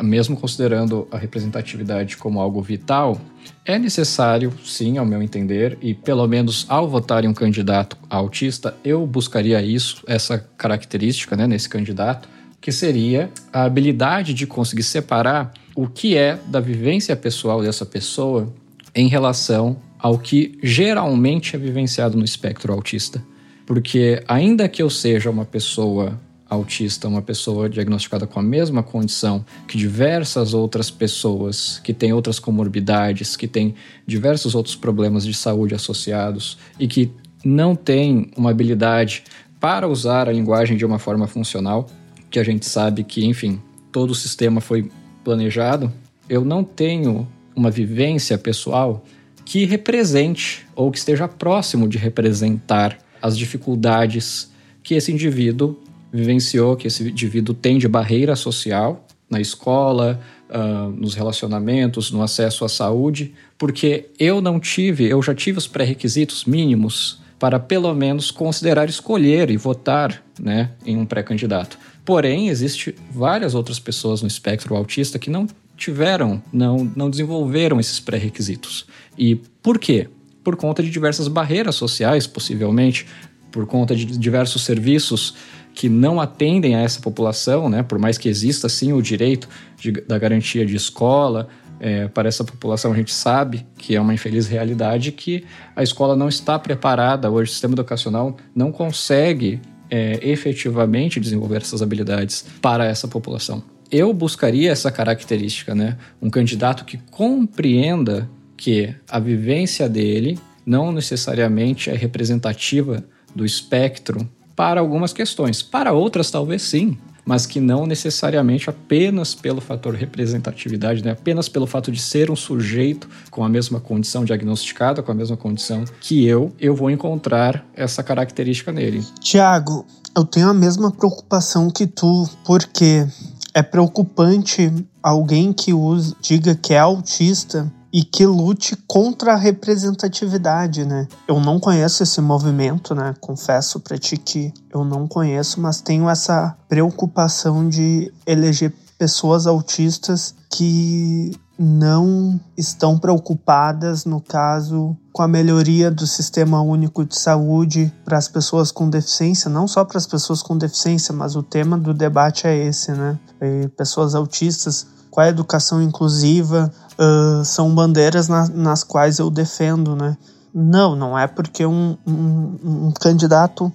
mesmo 0.03 0.37
considerando 0.37 1.09
a 1.11 1.17
representatividade 1.17 2.17
como 2.17 2.41
algo 2.41 2.61
vital, 2.61 3.19
é 3.65 3.79
necessário, 3.79 4.53
sim, 4.65 4.99
ao 4.99 5.07
meu 5.07 5.23
entender, 5.23 5.79
e 5.81 5.95
pelo 5.95 6.27
menos 6.27 6.67
ao 6.69 6.89
votar 6.89 7.25
em 7.25 7.29
um 7.29 7.35
candidato 7.35 7.97
autista, 8.09 8.77
eu 8.85 9.07
buscaria 9.07 9.63
isso, 9.63 10.03
essa 10.07 10.39
característica 10.57 11.37
né, 11.37 11.47
nesse 11.47 11.69
candidato, 11.69 12.29
que 12.61 12.73
seria 12.73 13.31
a 13.53 13.65
habilidade 13.65 14.35
de 14.35 14.47
conseguir 14.47 14.83
separar 14.83 15.53
o 15.75 15.87
que 15.87 16.17
é 16.17 16.39
da 16.47 16.61
vivência 16.61 17.15
pessoal 17.15 17.63
dessa 17.63 17.87
pessoa 17.87 18.53
em 18.95 19.09
relação 19.09 19.77
ao 19.99 20.19
que 20.19 20.59
geralmente 20.63 21.57
é 21.57 21.59
vivenciado 21.59 22.17
no 22.17 22.25
espectro 22.25 22.73
autista. 22.73 23.23
Porque, 23.67 24.23
ainda 24.27 24.69
que 24.69 24.83
eu 24.83 24.89
seja 24.89 25.31
uma 25.31 25.45
pessoa 25.45 26.19
autista, 26.49 27.09
uma 27.09 27.21
pessoa 27.21 27.69
diagnosticada 27.69 28.27
com 28.27 28.41
a 28.41 28.43
mesma 28.43 28.83
condição 28.83 29.45
que 29.67 29.77
diversas 29.77 30.55
outras 30.55 30.91
pessoas 30.91 31.79
que 31.85 31.93
têm 31.93 32.13
outras 32.13 32.39
comorbidades, 32.39 33.37
que 33.37 33.47
têm 33.47 33.75
diversos 34.07 34.55
outros 34.55 34.75
problemas 34.75 35.27
de 35.27 35.35
saúde 35.35 35.75
associados 35.75 36.57
e 36.79 36.89
que 36.89 37.11
não 37.45 37.77
tem 37.77 38.31
uma 38.37 38.51
habilidade 38.51 39.25
para 39.61 39.87
usar 39.87 40.29
a 40.29 40.33
linguagem 40.33 40.77
de 40.77 40.85
uma 40.87 40.99
forma 40.99 41.27
funcional, 41.27 41.89
que 42.31 42.39
a 42.39 42.45
gente 42.45 42.65
sabe 42.65 43.05
que, 43.05 43.25
enfim, 43.25 43.61
todo 43.93 44.11
o 44.11 44.15
sistema 44.15 44.61
foi 44.61 44.91
planejado, 45.25 45.93
eu 46.29 46.45
não 46.45 46.63
tenho 46.63 47.29
uma 47.55 47.71
vivência 47.71 48.39
pessoal 48.39 49.05
que 49.45 49.65
represente 49.65 50.67
ou 50.75 50.91
que 50.91 50.99
esteja 50.99 51.27
próximo 51.27 51.89
de 51.89 51.99
representar 51.99 52.99
as 53.21 53.37
dificuldades 53.37 54.51
que 54.83 54.95
esse 54.95 55.11
indivíduo 55.11 55.79
vivenciou 56.13 56.77
que 56.77 56.87
esse 56.87 57.09
indivíduo 57.09 57.55
tem 57.55 57.79
de 57.79 57.89
barreira 57.89 58.35
social 58.37 59.05
na 59.31 59.41
escola, 59.41 60.21
uh, 60.49 60.91
nos 60.91 61.15
relacionamentos, 61.15 62.11
no 62.11 62.23
acesso 62.23 62.65
à 62.65 62.69
saúde, 62.69 63.35
porque 63.59 64.09
eu 64.19 64.41
não 64.41 64.59
tive, 64.59 65.05
eu 65.05 65.23
já 65.23 65.35
tive 65.35 65.59
os 65.59 65.67
pré-requisitos 65.67 66.45
mínimos 66.45 67.21
para 67.39 67.61
pelo 67.61 67.95
menos 67.95 68.31
considerar 68.31 68.89
escolher 68.89 69.51
e 69.51 69.57
votar 69.57 70.23
né, 70.41 70.71
em 70.85 70.97
um 70.97 71.07
pré-candidato. 71.07 71.79
Porém, 72.05 72.49
existe 72.49 72.95
várias 73.13 73.55
outras 73.55 73.79
pessoas 73.79 74.23
no 74.23 74.29
espectro 74.29 74.75
autista 74.75 75.19
que 75.19 75.31
não 75.31 75.47
tiveram, 75.77 76.43
não, 76.53 76.91
não 76.97 77.09
desenvolveram 77.09 77.79
esses 77.79 78.01
pré-requisitos. 78.01 78.87
E 79.17 79.37
por 79.63 79.79
quê? 79.79 80.09
Por 80.43 80.57
conta 80.57 80.83
de 80.83 80.91
diversas 80.91 81.29
barreiras 81.29 81.77
sociais, 81.77 82.27
possivelmente, 82.27 83.07
por 83.53 83.67
conta 83.67 83.95
de 83.95 84.05
diversos 84.05 84.65
serviços 84.65 85.35
que 85.79 85.89
não 85.89 86.21
atendem 86.21 86.75
a 86.75 86.81
essa 86.81 87.01
população, 87.01 87.69
né, 87.69 87.85
por 87.85 88.01
mais 88.01 88.19
que 88.19 88.29
exista 88.29 88.69
sim 88.69 88.93
o 88.93 89.01
direito 89.01 89.49
de, 89.79 89.93
da 89.93 90.19
garantia 90.19 90.67
de 90.67 90.75
escola, 90.75 91.47
é, 91.79 92.09
para 92.09 92.29
essa 92.29 92.43
população. 92.43 92.93
A 92.93 92.97
gente 92.97 93.15
sabe 93.15 93.65
que 93.77 93.95
é 93.95 94.01
uma 94.01 94.13
infeliz 94.13 94.49
realidade 94.49 95.13
que 95.13 95.45
a 95.77 95.83
escola 95.85 96.17
não 96.17 96.29
está 96.29 96.59
preparada, 96.59 97.31
hoje 97.31 97.51
o 97.51 97.53
sistema 97.53 97.75
educacional 97.75 98.37
não 98.53 98.73
consegue 98.73 99.61
é, 99.89 100.19
efetivamente 100.21 101.21
desenvolver 101.21 101.59
essas 101.59 101.81
habilidades 101.81 102.45
para 102.61 102.85
essa 102.85 103.07
população. 103.07 103.63
Eu 103.89 104.13
buscaria 104.13 104.73
essa 104.73 104.91
característica, 104.91 105.77
né? 105.77 105.97
Um 106.21 106.29
candidato 106.29 106.85
que 106.85 106.99
compreenda 107.09 108.29
que 108.57 108.93
a 109.09 109.21
vivência 109.21 109.89
dele 109.89 110.41
não 110.67 110.91
necessariamente 110.91 111.89
é 111.89 111.95
representativa 111.95 113.05
do 113.33 113.47
espectro 113.47 114.29
para 114.59 114.81
algumas 114.81 115.13
questões. 115.13 115.63
Para 115.63 115.93
outras, 115.93 116.33
talvez 116.33 116.63
sim, 116.63 116.99
mas 117.25 117.47
que 117.47 117.61
não 117.61 117.87
necessariamente 117.87 118.69
apenas 118.69 119.33
pelo 119.33 119.61
fator 119.61 119.95
representatividade, 119.95 121.05
né? 121.05 121.13
apenas 121.13 121.49
pelo 121.49 121.65
fato 121.65 121.93
de 121.93 122.01
ser 122.01 122.29
um 122.29 122.35
sujeito 122.35 123.09
com 123.31 123.45
a 123.45 123.49
mesma 123.49 123.79
condição 123.79 124.25
diagnosticada, 124.25 125.01
com 125.01 125.13
a 125.13 125.15
mesma 125.15 125.37
condição 125.37 125.85
que 126.01 126.27
eu, 126.27 126.53
eu 126.59 126.75
vou 126.75 126.91
encontrar 126.91 127.65
essa 127.73 128.03
característica 128.03 128.73
nele. 128.73 129.07
Tiago, 129.21 129.87
eu 130.17 130.25
tenho 130.25 130.49
a 130.49 130.55
mesma 130.55 130.91
preocupação 130.91 131.71
que 131.71 131.87
tu, 131.87 132.29
porque 132.45 133.07
é 133.55 133.63
preocupante 133.63 134.73
alguém 135.01 135.53
que 135.53 135.73
usa, 135.73 136.17
diga 136.21 136.57
que 136.57 136.75
é 136.75 136.81
autista 136.81 137.73
e 137.99 138.05
que 138.05 138.25
lute 138.25 138.77
contra 138.87 139.33
a 139.33 139.37
representatividade, 139.37 140.85
né? 140.85 141.09
Eu 141.27 141.41
não 141.41 141.59
conheço 141.59 142.05
esse 142.05 142.21
movimento, 142.21 142.95
né? 142.95 143.13
Confesso 143.21 143.81
para 143.81 143.99
ti 143.99 144.17
que 144.17 144.55
eu 144.73 144.85
não 144.85 145.09
conheço, 145.09 145.61
mas 145.61 145.81
tenho 145.81 146.09
essa 146.09 146.57
preocupação 146.69 147.69
de 147.69 148.13
eleger 148.25 148.73
pessoas 148.97 149.49
autistas 149.49 150.33
que 150.49 151.33
não 151.59 152.39
estão 152.57 152.97
preocupadas, 152.97 154.05
no 154.05 154.21
caso, 154.21 154.97
com 155.13 155.23
a 155.23 155.27
melhoria 155.27 155.91
do 155.91 156.07
sistema 156.07 156.61
único 156.61 157.05
de 157.05 157.19
saúde 157.19 157.93
para 158.05 158.17
as 158.17 158.29
pessoas 158.29 158.71
com 158.71 158.89
deficiência, 158.89 159.51
não 159.51 159.67
só 159.67 159.85
para 159.85 159.99
as 159.99 160.07
pessoas 160.07 160.41
com 160.41 160.57
deficiência, 160.57 161.13
mas 161.13 161.35
o 161.35 161.43
tema 161.43 161.77
do 161.77 161.93
debate 161.93 162.47
é 162.47 162.57
esse, 162.57 162.93
né? 162.93 163.19
E 163.43 163.67
pessoas 163.71 164.15
autistas, 164.15 164.87
com 165.11 165.21
a 165.21 165.29
educação 165.29 165.83
inclusiva, 165.83 166.73
uh, 166.99 167.45
são 167.45 167.75
bandeiras 167.75 168.29
na, 168.29 168.49
nas 168.49 168.85
quais 168.85 169.19
eu 169.19 169.31
defendo, 169.31 169.97
né? 169.97 170.17
Não, 170.53 170.97
não 170.97 171.19
é 171.19 171.27
porque 171.27 171.65
um, 171.65 171.97
um, 172.07 172.57
um 172.65 172.93
candidato 172.93 173.73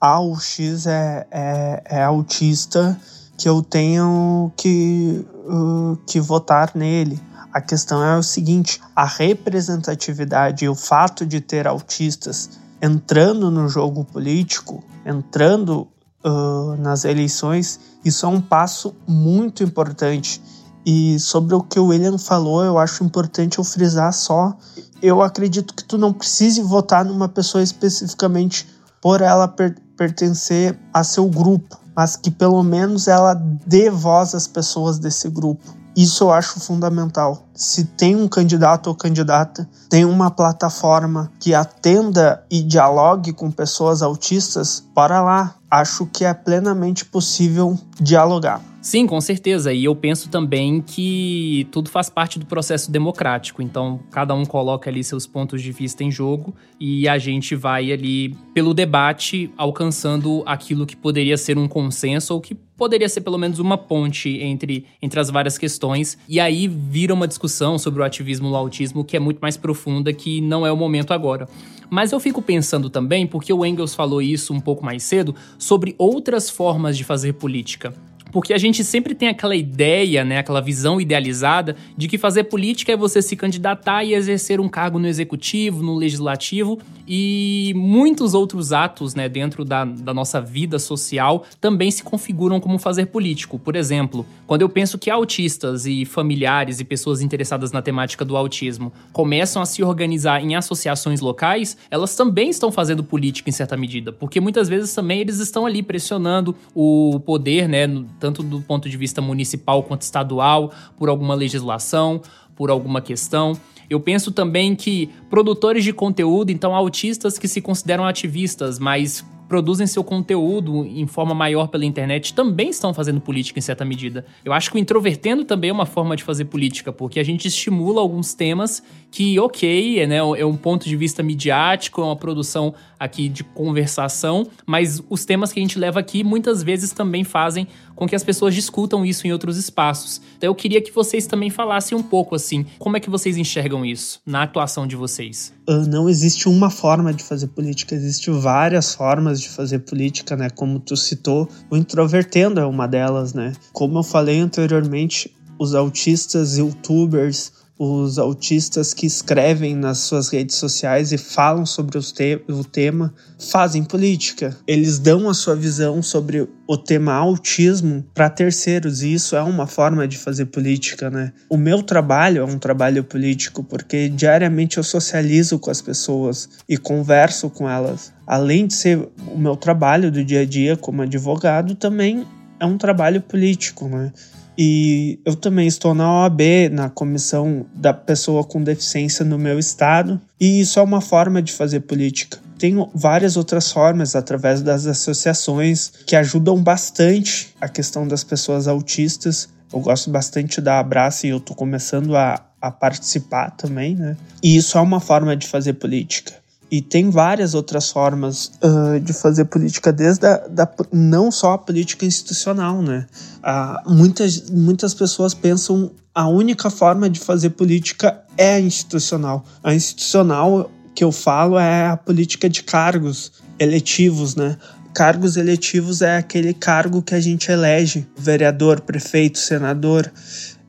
ao 0.00 0.38
X 0.38 0.86
é, 0.86 1.26
é, 1.30 1.82
é, 1.84 2.02
autista 2.02 2.98
que 3.38 3.48
eu 3.48 3.62
tenho 3.62 4.50
que, 4.56 5.24
uh, 5.46 5.96
que 6.06 6.20
votar 6.20 6.72
nele. 6.74 7.20
A 7.52 7.60
questão 7.60 8.02
é 8.02 8.16
o 8.16 8.22
seguinte: 8.22 8.80
a 8.94 9.04
representatividade 9.04 10.64
e 10.64 10.68
o 10.68 10.74
fato 10.74 11.24
de 11.24 11.40
ter 11.40 11.66
autistas 11.66 12.50
entrando 12.82 13.50
no 13.50 13.68
jogo 13.68 14.04
político, 14.04 14.82
entrando 15.04 15.86
uh, 16.24 16.76
nas 16.78 17.04
eleições, 17.04 17.78
isso 18.04 18.24
é 18.24 18.28
um 18.28 18.40
passo 18.40 18.94
muito 19.06 19.62
importante 19.62 20.40
e 20.84 21.18
sobre 21.18 21.54
o 21.54 21.62
que 21.62 21.78
o 21.78 21.86
William 21.86 22.18
falou, 22.18 22.64
eu 22.64 22.78
acho 22.78 23.04
importante 23.04 23.58
eu 23.58 23.64
frisar 23.64 24.12
só. 24.12 24.56
Eu 25.02 25.22
acredito 25.22 25.74
que 25.74 25.84
tu 25.84 25.98
não 25.98 26.12
precise 26.12 26.62
votar 26.62 27.04
numa 27.04 27.28
pessoa 27.28 27.62
especificamente 27.62 28.66
por 29.00 29.20
ela 29.20 29.48
per 29.48 29.76
pertencer 29.96 30.78
a 30.94 31.04
seu 31.04 31.28
grupo, 31.28 31.78
mas 31.94 32.16
que 32.16 32.30
pelo 32.30 32.62
menos 32.62 33.06
ela 33.06 33.34
dê 33.34 33.90
voz 33.90 34.34
às 34.34 34.46
pessoas 34.46 34.98
desse 34.98 35.28
grupo. 35.28 35.80
Isso 35.94 36.24
eu 36.24 36.32
acho 36.32 36.58
fundamental. 36.58 37.46
Se 37.54 37.84
tem 37.84 38.16
um 38.16 38.26
candidato 38.26 38.86
ou 38.86 38.94
candidata, 38.94 39.68
tem 39.90 40.06
uma 40.06 40.30
plataforma 40.30 41.30
que 41.38 41.54
atenda 41.54 42.42
e 42.50 42.62
dialogue 42.62 43.34
com 43.34 43.50
pessoas 43.50 44.00
autistas, 44.00 44.82
para 44.94 45.20
lá. 45.20 45.54
Acho 45.70 46.06
que 46.06 46.24
é 46.24 46.32
plenamente 46.32 47.04
possível 47.04 47.78
dialogar. 48.00 48.69
Sim, 48.82 49.06
com 49.06 49.20
certeza. 49.20 49.74
E 49.74 49.84
eu 49.84 49.94
penso 49.94 50.30
também 50.30 50.80
que 50.80 51.68
tudo 51.70 51.90
faz 51.90 52.08
parte 52.08 52.38
do 52.38 52.46
processo 52.46 52.90
democrático. 52.90 53.60
Então, 53.60 54.00
cada 54.10 54.34
um 54.34 54.46
coloca 54.46 54.88
ali 54.88 55.04
seus 55.04 55.26
pontos 55.26 55.60
de 55.60 55.70
vista 55.70 56.02
em 56.02 56.10
jogo 56.10 56.54
e 56.78 57.06
a 57.06 57.18
gente 57.18 57.54
vai 57.54 57.92
ali, 57.92 58.34
pelo 58.54 58.72
debate, 58.72 59.52
alcançando 59.54 60.42
aquilo 60.46 60.86
que 60.86 60.96
poderia 60.96 61.36
ser 61.36 61.58
um 61.58 61.68
consenso 61.68 62.32
ou 62.32 62.40
que 62.40 62.54
poderia 62.54 63.06
ser 63.10 63.20
pelo 63.20 63.36
menos 63.36 63.58
uma 63.58 63.76
ponte 63.76 64.30
entre, 64.38 64.86
entre 65.02 65.20
as 65.20 65.28
várias 65.28 65.58
questões. 65.58 66.16
E 66.26 66.40
aí 66.40 66.66
vira 66.66 67.12
uma 67.12 67.28
discussão 67.28 67.76
sobre 67.76 68.00
o 68.00 68.04
ativismo 68.04 68.48
no 68.48 68.56
autismo 68.56 69.04
que 69.04 69.14
é 69.14 69.20
muito 69.20 69.40
mais 69.40 69.58
profunda, 69.58 70.10
que 70.10 70.40
não 70.40 70.66
é 70.66 70.72
o 70.72 70.76
momento 70.76 71.12
agora. 71.12 71.46
Mas 71.90 72.12
eu 72.12 72.20
fico 72.20 72.40
pensando 72.40 72.88
também, 72.88 73.26
porque 73.26 73.52
o 73.52 73.66
Engels 73.66 73.94
falou 73.94 74.22
isso 74.22 74.54
um 74.54 74.60
pouco 74.60 74.82
mais 74.82 75.02
cedo, 75.02 75.34
sobre 75.58 75.94
outras 75.98 76.48
formas 76.48 76.96
de 76.96 77.04
fazer 77.04 77.34
política. 77.34 77.92
Porque 78.32 78.52
a 78.52 78.58
gente 78.58 78.84
sempre 78.84 79.14
tem 79.14 79.28
aquela 79.28 79.56
ideia, 79.56 80.24
né, 80.24 80.38
aquela 80.38 80.60
visão 80.60 81.00
idealizada 81.00 81.76
de 81.96 82.08
que 82.08 82.18
fazer 82.18 82.44
política 82.44 82.92
é 82.92 82.96
você 82.96 83.20
se 83.22 83.36
candidatar 83.36 84.04
e 84.04 84.14
exercer 84.14 84.60
um 84.60 84.68
cargo 84.68 84.98
no 84.98 85.06
executivo, 85.06 85.82
no 85.82 85.94
legislativo 85.96 86.78
e 87.06 87.72
muitos 87.74 88.34
outros 88.34 88.72
atos, 88.72 89.14
né, 89.14 89.28
dentro 89.28 89.64
da, 89.64 89.84
da 89.84 90.14
nossa 90.14 90.40
vida 90.40 90.78
social 90.78 91.44
também 91.60 91.90
se 91.90 92.02
configuram 92.02 92.60
como 92.60 92.78
fazer 92.78 93.06
político. 93.06 93.58
Por 93.58 93.74
exemplo, 93.74 94.24
quando 94.46 94.62
eu 94.62 94.68
penso 94.68 94.98
que 94.98 95.10
autistas 95.10 95.86
e 95.86 96.04
familiares 96.04 96.80
e 96.80 96.84
pessoas 96.84 97.20
interessadas 97.20 97.72
na 97.72 97.82
temática 97.82 98.24
do 98.24 98.36
autismo 98.36 98.92
começam 99.12 99.60
a 99.60 99.66
se 99.66 99.82
organizar 99.82 100.42
em 100.42 100.54
associações 100.54 101.20
locais, 101.20 101.76
elas 101.90 102.14
também 102.14 102.50
estão 102.50 102.70
fazendo 102.70 103.02
política 103.02 103.50
em 103.50 103.52
certa 103.52 103.76
medida, 103.76 104.12
porque 104.12 104.40
muitas 104.40 104.68
vezes 104.68 104.94
também 104.94 105.20
eles 105.20 105.38
estão 105.38 105.66
ali 105.66 105.82
pressionando 105.82 106.54
o 106.74 107.20
poder, 107.26 107.68
né, 107.68 107.86
tanto 108.20 108.42
do 108.42 108.60
ponto 108.60 108.88
de 108.88 108.96
vista 108.96 109.20
municipal 109.20 109.82
quanto 109.82 110.02
estadual, 110.02 110.72
por 110.96 111.08
alguma 111.08 111.34
legislação, 111.34 112.20
por 112.54 112.70
alguma 112.70 113.00
questão. 113.00 113.58
Eu 113.88 113.98
penso 113.98 114.30
também 114.30 114.76
que 114.76 115.08
produtores 115.28 115.82
de 115.82 115.92
conteúdo, 115.92 116.50
então 116.50 116.76
autistas 116.76 117.38
que 117.38 117.48
se 117.48 117.60
consideram 117.60 118.04
ativistas, 118.04 118.78
mas 118.78 119.24
produzem 119.50 119.84
seu 119.84 120.04
conteúdo 120.04 120.86
em 120.86 121.08
forma 121.08 121.34
maior 121.34 121.66
pela 121.66 121.84
internet 121.84 122.32
também 122.32 122.70
estão 122.70 122.94
fazendo 122.94 123.20
política 123.20 123.58
em 123.58 123.62
certa 123.62 123.84
medida. 123.84 124.24
Eu 124.44 124.52
acho 124.52 124.70
que 124.70 124.76
o 124.76 124.78
introvertendo 124.78 125.44
também 125.44 125.70
é 125.70 125.72
uma 125.72 125.86
forma 125.86 126.14
de 126.14 126.22
fazer 126.22 126.44
política, 126.44 126.92
porque 126.92 127.18
a 127.18 127.24
gente 127.24 127.48
estimula 127.48 128.00
alguns 128.00 128.32
temas 128.32 128.80
que, 129.10 129.40
ok, 129.40 129.98
é, 129.98 130.06
né, 130.06 130.18
é 130.18 130.46
um 130.46 130.56
ponto 130.56 130.88
de 130.88 130.96
vista 130.96 131.20
midiático, 131.20 132.00
é 132.00 132.04
uma 132.04 132.14
produção 132.14 132.72
aqui 132.96 133.28
de 133.28 133.42
conversação, 133.42 134.46
mas 134.64 135.02
os 135.10 135.24
temas 135.24 135.52
que 135.52 135.58
a 135.58 135.62
gente 135.62 135.80
leva 135.80 135.98
aqui 135.98 136.22
muitas 136.22 136.62
vezes 136.62 136.92
também 136.92 137.24
fazem 137.24 137.66
com 137.94 138.06
que 138.06 138.16
as 138.16 138.24
pessoas 138.24 138.54
discutam 138.54 139.04
isso 139.04 139.26
em 139.26 139.32
outros 139.32 139.56
espaços. 139.56 140.20
Então 140.36 140.48
eu 140.48 140.54
queria 140.54 140.80
que 140.80 140.92
vocês 140.92 141.26
também 141.26 141.50
falassem 141.50 141.96
um 141.96 142.02
pouco 142.02 142.34
assim, 142.34 142.64
como 142.78 142.96
é 142.96 143.00
que 143.00 143.10
vocês 143.10 143.36
enxergam 143.36 143.84
isso 143.84 144.20
na 144.24 144.42
atuação 144.42 144.86
de 144.86 144.96
vocês? 144.96 145.52
Ah, 145.68 145.84
não 145.86 146.08
existe 146.08 146.48
uma 146.48 146.70
forma 146.70 147.12
de 147.12 147.22
fazer 147.22 147.48
política, 147.48 147.94
existem 147.94 148.38
várias 148.38 148.94
formas 148.94 149.40
de 149.40 149.48
fazer 149.48 149.80
política, 149.80 150.36
né? 150.36 150.50
Como 150.50 150.80
tu 150.80 150.96
citou, 150.96 151.48
o 151.70 151.76
introvertendo 151.76 152.60
é 152.60 152.66
uma 152.66 152.86
delas, 152.86 153.34
né? 153.34 153.52
Como 153.72 153.98
eu 153.98 154.02
falei 154.02 154.40
anteriormente, 154.40 155.34
os 155.58 155.74
autistas, 155.74 156.56
youtubers, 156.56 157.52
os 157.82 158.18
autistas 158.18 158.92
que 158.92 159.06
escrevem 159.06 159.74
nas 159.74 160.00
suas 160.00 160.28
redes 160.28 160.56
sociais 160.56 161.12
e 161.12 161.16
falam 161.16 161.64
sobre 161.64 161.98
te 161.98 162.38
o 162.46 162.62
tema 162.62 163.14
fazem 163.38 163.82
política. 163.82 164.54
Eles 164.66 164.98
dão 164.98 165.30
a 165.30 165.32
sua 165.32 165.56
visão 165.56 166.02
sobre 166.02 166.46
o 166.68 166.76
tema 166.76 167.14
autismo 167.14 168.04
para 168.12 168.28
terceiros 168.28 169.02
e 169.02 169.14
isso 169.14 169.34
é 169.34 169.42
uma 169.42 169.66
forma 169.66 170.06
de 170.06 170.18
fazer 170.18 170.44
política, 170.46 171.08
né? 171.08 171.32
O 171.48 171.56
meu 171.56 171.82
trabalho 171.82 172.42
é 172.42 172.44
um 172.44 172.58
trabalho 172.58 173.02
político 173.02 173.64
porque 173.64 174.10
diariamente 174.10 174.76
eu 174.76 174.84
socializo 174.84 175.58
com 175.58 175.70
as 175.70 175.80
pessoas 175.80 176.50
e 176.68 176.76
converso 176.76 177.48
com 177.48 177.66
elas. 177.66 178.12
Além 178.26 178.66
de 178.66 178.74
ser 178.74 179.08
o 179.26 179.38
meu 179.38 179.56
trabalho 179.56 180.12
do 180.12 180.22
dia 180.22 180.42
a 180.42 180.44
dia 180.44 180.76
como 180.76 181.00
advogado, 181.00 181.74
também 181.74 182.26
é 182.60 182.66
um 182.66 182.76
trabalho 182.76 183.22
político, 183.22 183.88
né? 183.88 184.12
E 184.56 185.18
eu 185.24 185.34
também 185.34 185.66
estou 185.66 185.94
na 185.94 186.22
OAB, 186.22 186.40
na 186.70 186.90
comissão 186.90 187.66
da 187.74 187.94
pessoa 187.94 188.44
com 188.44 188.62
deficiência 188.62 189.24
no 189.24 189.38
meu 189.38 189.58
estado, 189.58 190.20
e 190.40 190.60
isso 190.60 190.78
é 190.78 190.82
uma 190.82 191.00
forma 191.00 191.40
de 191.40 191.52
fazer 191.52 191.80
política. 191.80 192.38
Tem 192.58 192.74
várias 192.94 193.38
outras 193.38 193.72
formas 193.72 194.14
através 194.14 194.60
das 194.60 194.86
associações 194.86 195.92
que 196.06 196.14
ajudam 196.14 196.62
bastante 196.62 197.54
a 197.58 197.68
questão 197.68 198.06
das 198.06 198.22
pessoas 198.22 198.68
autistas. 198.68 199.48
Eu 199.72 199.80
gosto 199.80 200.10
bastante 200.10 200.60
da 200.60 200.78
Abraça 200.78 201.26
e 201.26 201.30
eu 201.30 201.38
estou 201.38 201.56
começando 201.56 202.14
a, 202.14 202.44
a 202.60 202.70
participar 202.70 203.52
também, 203.52 203.94
né? 203.94 204.14
E 204.42 204.56
isso 204.56 204.76
é 204.76 204.80
uma 204.80 205.00
forma 205.00 205.34
de 205.34 205.46
fazer 205.46 205.74
política. 205.74 206.39
E 206.70 206.80
tem 206.80 207.10
várias 207.10 207.54
outras 207.54 207.90
formas 207.90 208.52
uh, 208.62 209.00
de 209.00 209.12
fazer 209.12 209.46
política, 209.46 209.92
desde 209.92 210.26
a, 210.26 210.36
da, 210.46 210.70
não 210.92 211.30
só 211.30 211.54
a 211.54 211.58
política 211.58 212.06
institucional, 212.06 212.80
né? 212.80 213.06
Uh, 213.38 213.92
muitas, 213.92 214.50
muitas 214.50 214.94
pessoas 214.94 215.34
pensam 215.34 215.90
a 216.14 216.28
única 216.28 216.70
forma 216.70 217.08
de 217.08 217.18
fazer 217.18 217.50
política 217.50 218.22
é 218.36 218.54
a 218.54 218.60
institucional. 218.60 219.44
A 219.62 219.74
institucional 219.74 220.70
que 220.94 221.02
eu 221.02 221.10
falo 221.10 221.58
é 221.58 221.88
a 221.88 221.96
política 221.96 222.48
de 222.48 222.62
cargos 222.62 223.32
eletivos, 223.58 224.36
né? 224.36 224.56
Cargos 224.94 225.36
eletivos 225.36 226.02
é 226.02 226.16
aquele 226.16 226.52
cargo 226.52 227.00
que 227.02 227.14
a 227.14 227.20
gente 227.20 227.50
elege, 227.50 228.06
vereador, 228.16 228.80
prefeito, 228.80 229.38
senador, 229.38 230.10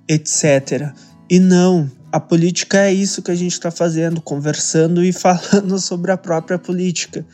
etc. 0.07 0.93
E 1.29 1.39
não, 1.39 1.89
a 2.11 2.19
política 2.19 2.79
é 2.79 2.93
isso 2.93 3.21
que 3.21 3.31
a 3.31 3.35
gente 3.35 3.53
está 3.53 3.71
fazendo, 3.71 4.21
conversando 4.21 5.03
e 5.03 5.11
falando 5.13 5.79
sobre 5.79 6.11
a 6.11 6.17
própria 6.17 6.59
política. 6.59 7.25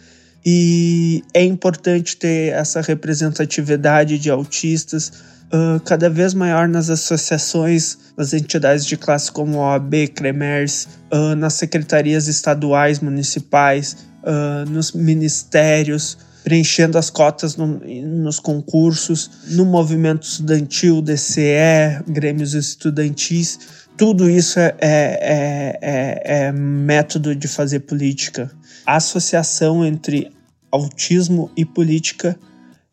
E 0.45 1.23
é 1.33 1.43
importante 1.43 2.15
ter 2.15 2.53
essa 2.53 2.79
representatividade 2.79 4.17
de 4.17 4.29
autistas 4.29 5.11
uh, 5.47 5.79
cada 5.83 6.09
vez 6.09 6.33
maior 6.33 6.67
nas 6.67 6.89
associações, 6.89 7.97
nas 8.15 8.33
entidades 8.33 8.85
de 8.85 8.95
classe 8.95 9.31
como 9.31 9.57
OAB, 9.57 10.07
CREMERS, 10.15 10.87
uh, 11.11 11.35
nas 11.35 11.53
secretarias 11.53 12.27
estaduais, 12.27 12.99
municipais, 12.99 13.97
uh, 14.23 14.69
nos 14.69 14.93
ministérios, 14.93 16.17
preenchendo 16.43 16.97
as 16.97 17.09
cotas 17.09 17.57
no, 17.57 17.81
nos 18.05 18.39
concursos, 18.39 19.29
no 19.49 19.65
movimento 19.65 20.23
estudantil, 20.23 21.01
DCE, 21.01 22.03
grêmios 22.07 22.53
estudantis. 22.53 23.86
Tudo 23.97 24.29
isso 24.29 24.59
é, 24.59 24.75
é, 24.79 25.79
é, 25.81 26.21
é 26.45 26.51
método 26.51 27.35
de 27.35 27.47
fazer 27.47 27.81
política. 27.81 28.51
A 28.85 28.97
associação 28.97 29.85
entre 29.85 30.31
autismo 30.71 31.49
e 31.57 31.65
política 31.65 32.37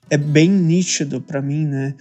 é 0.09 0.17
bem 0.17 0.49
nítido 0.49 1.21
para 1.21 1.43
mim, 1.43 1.67
né? 1.67 1.95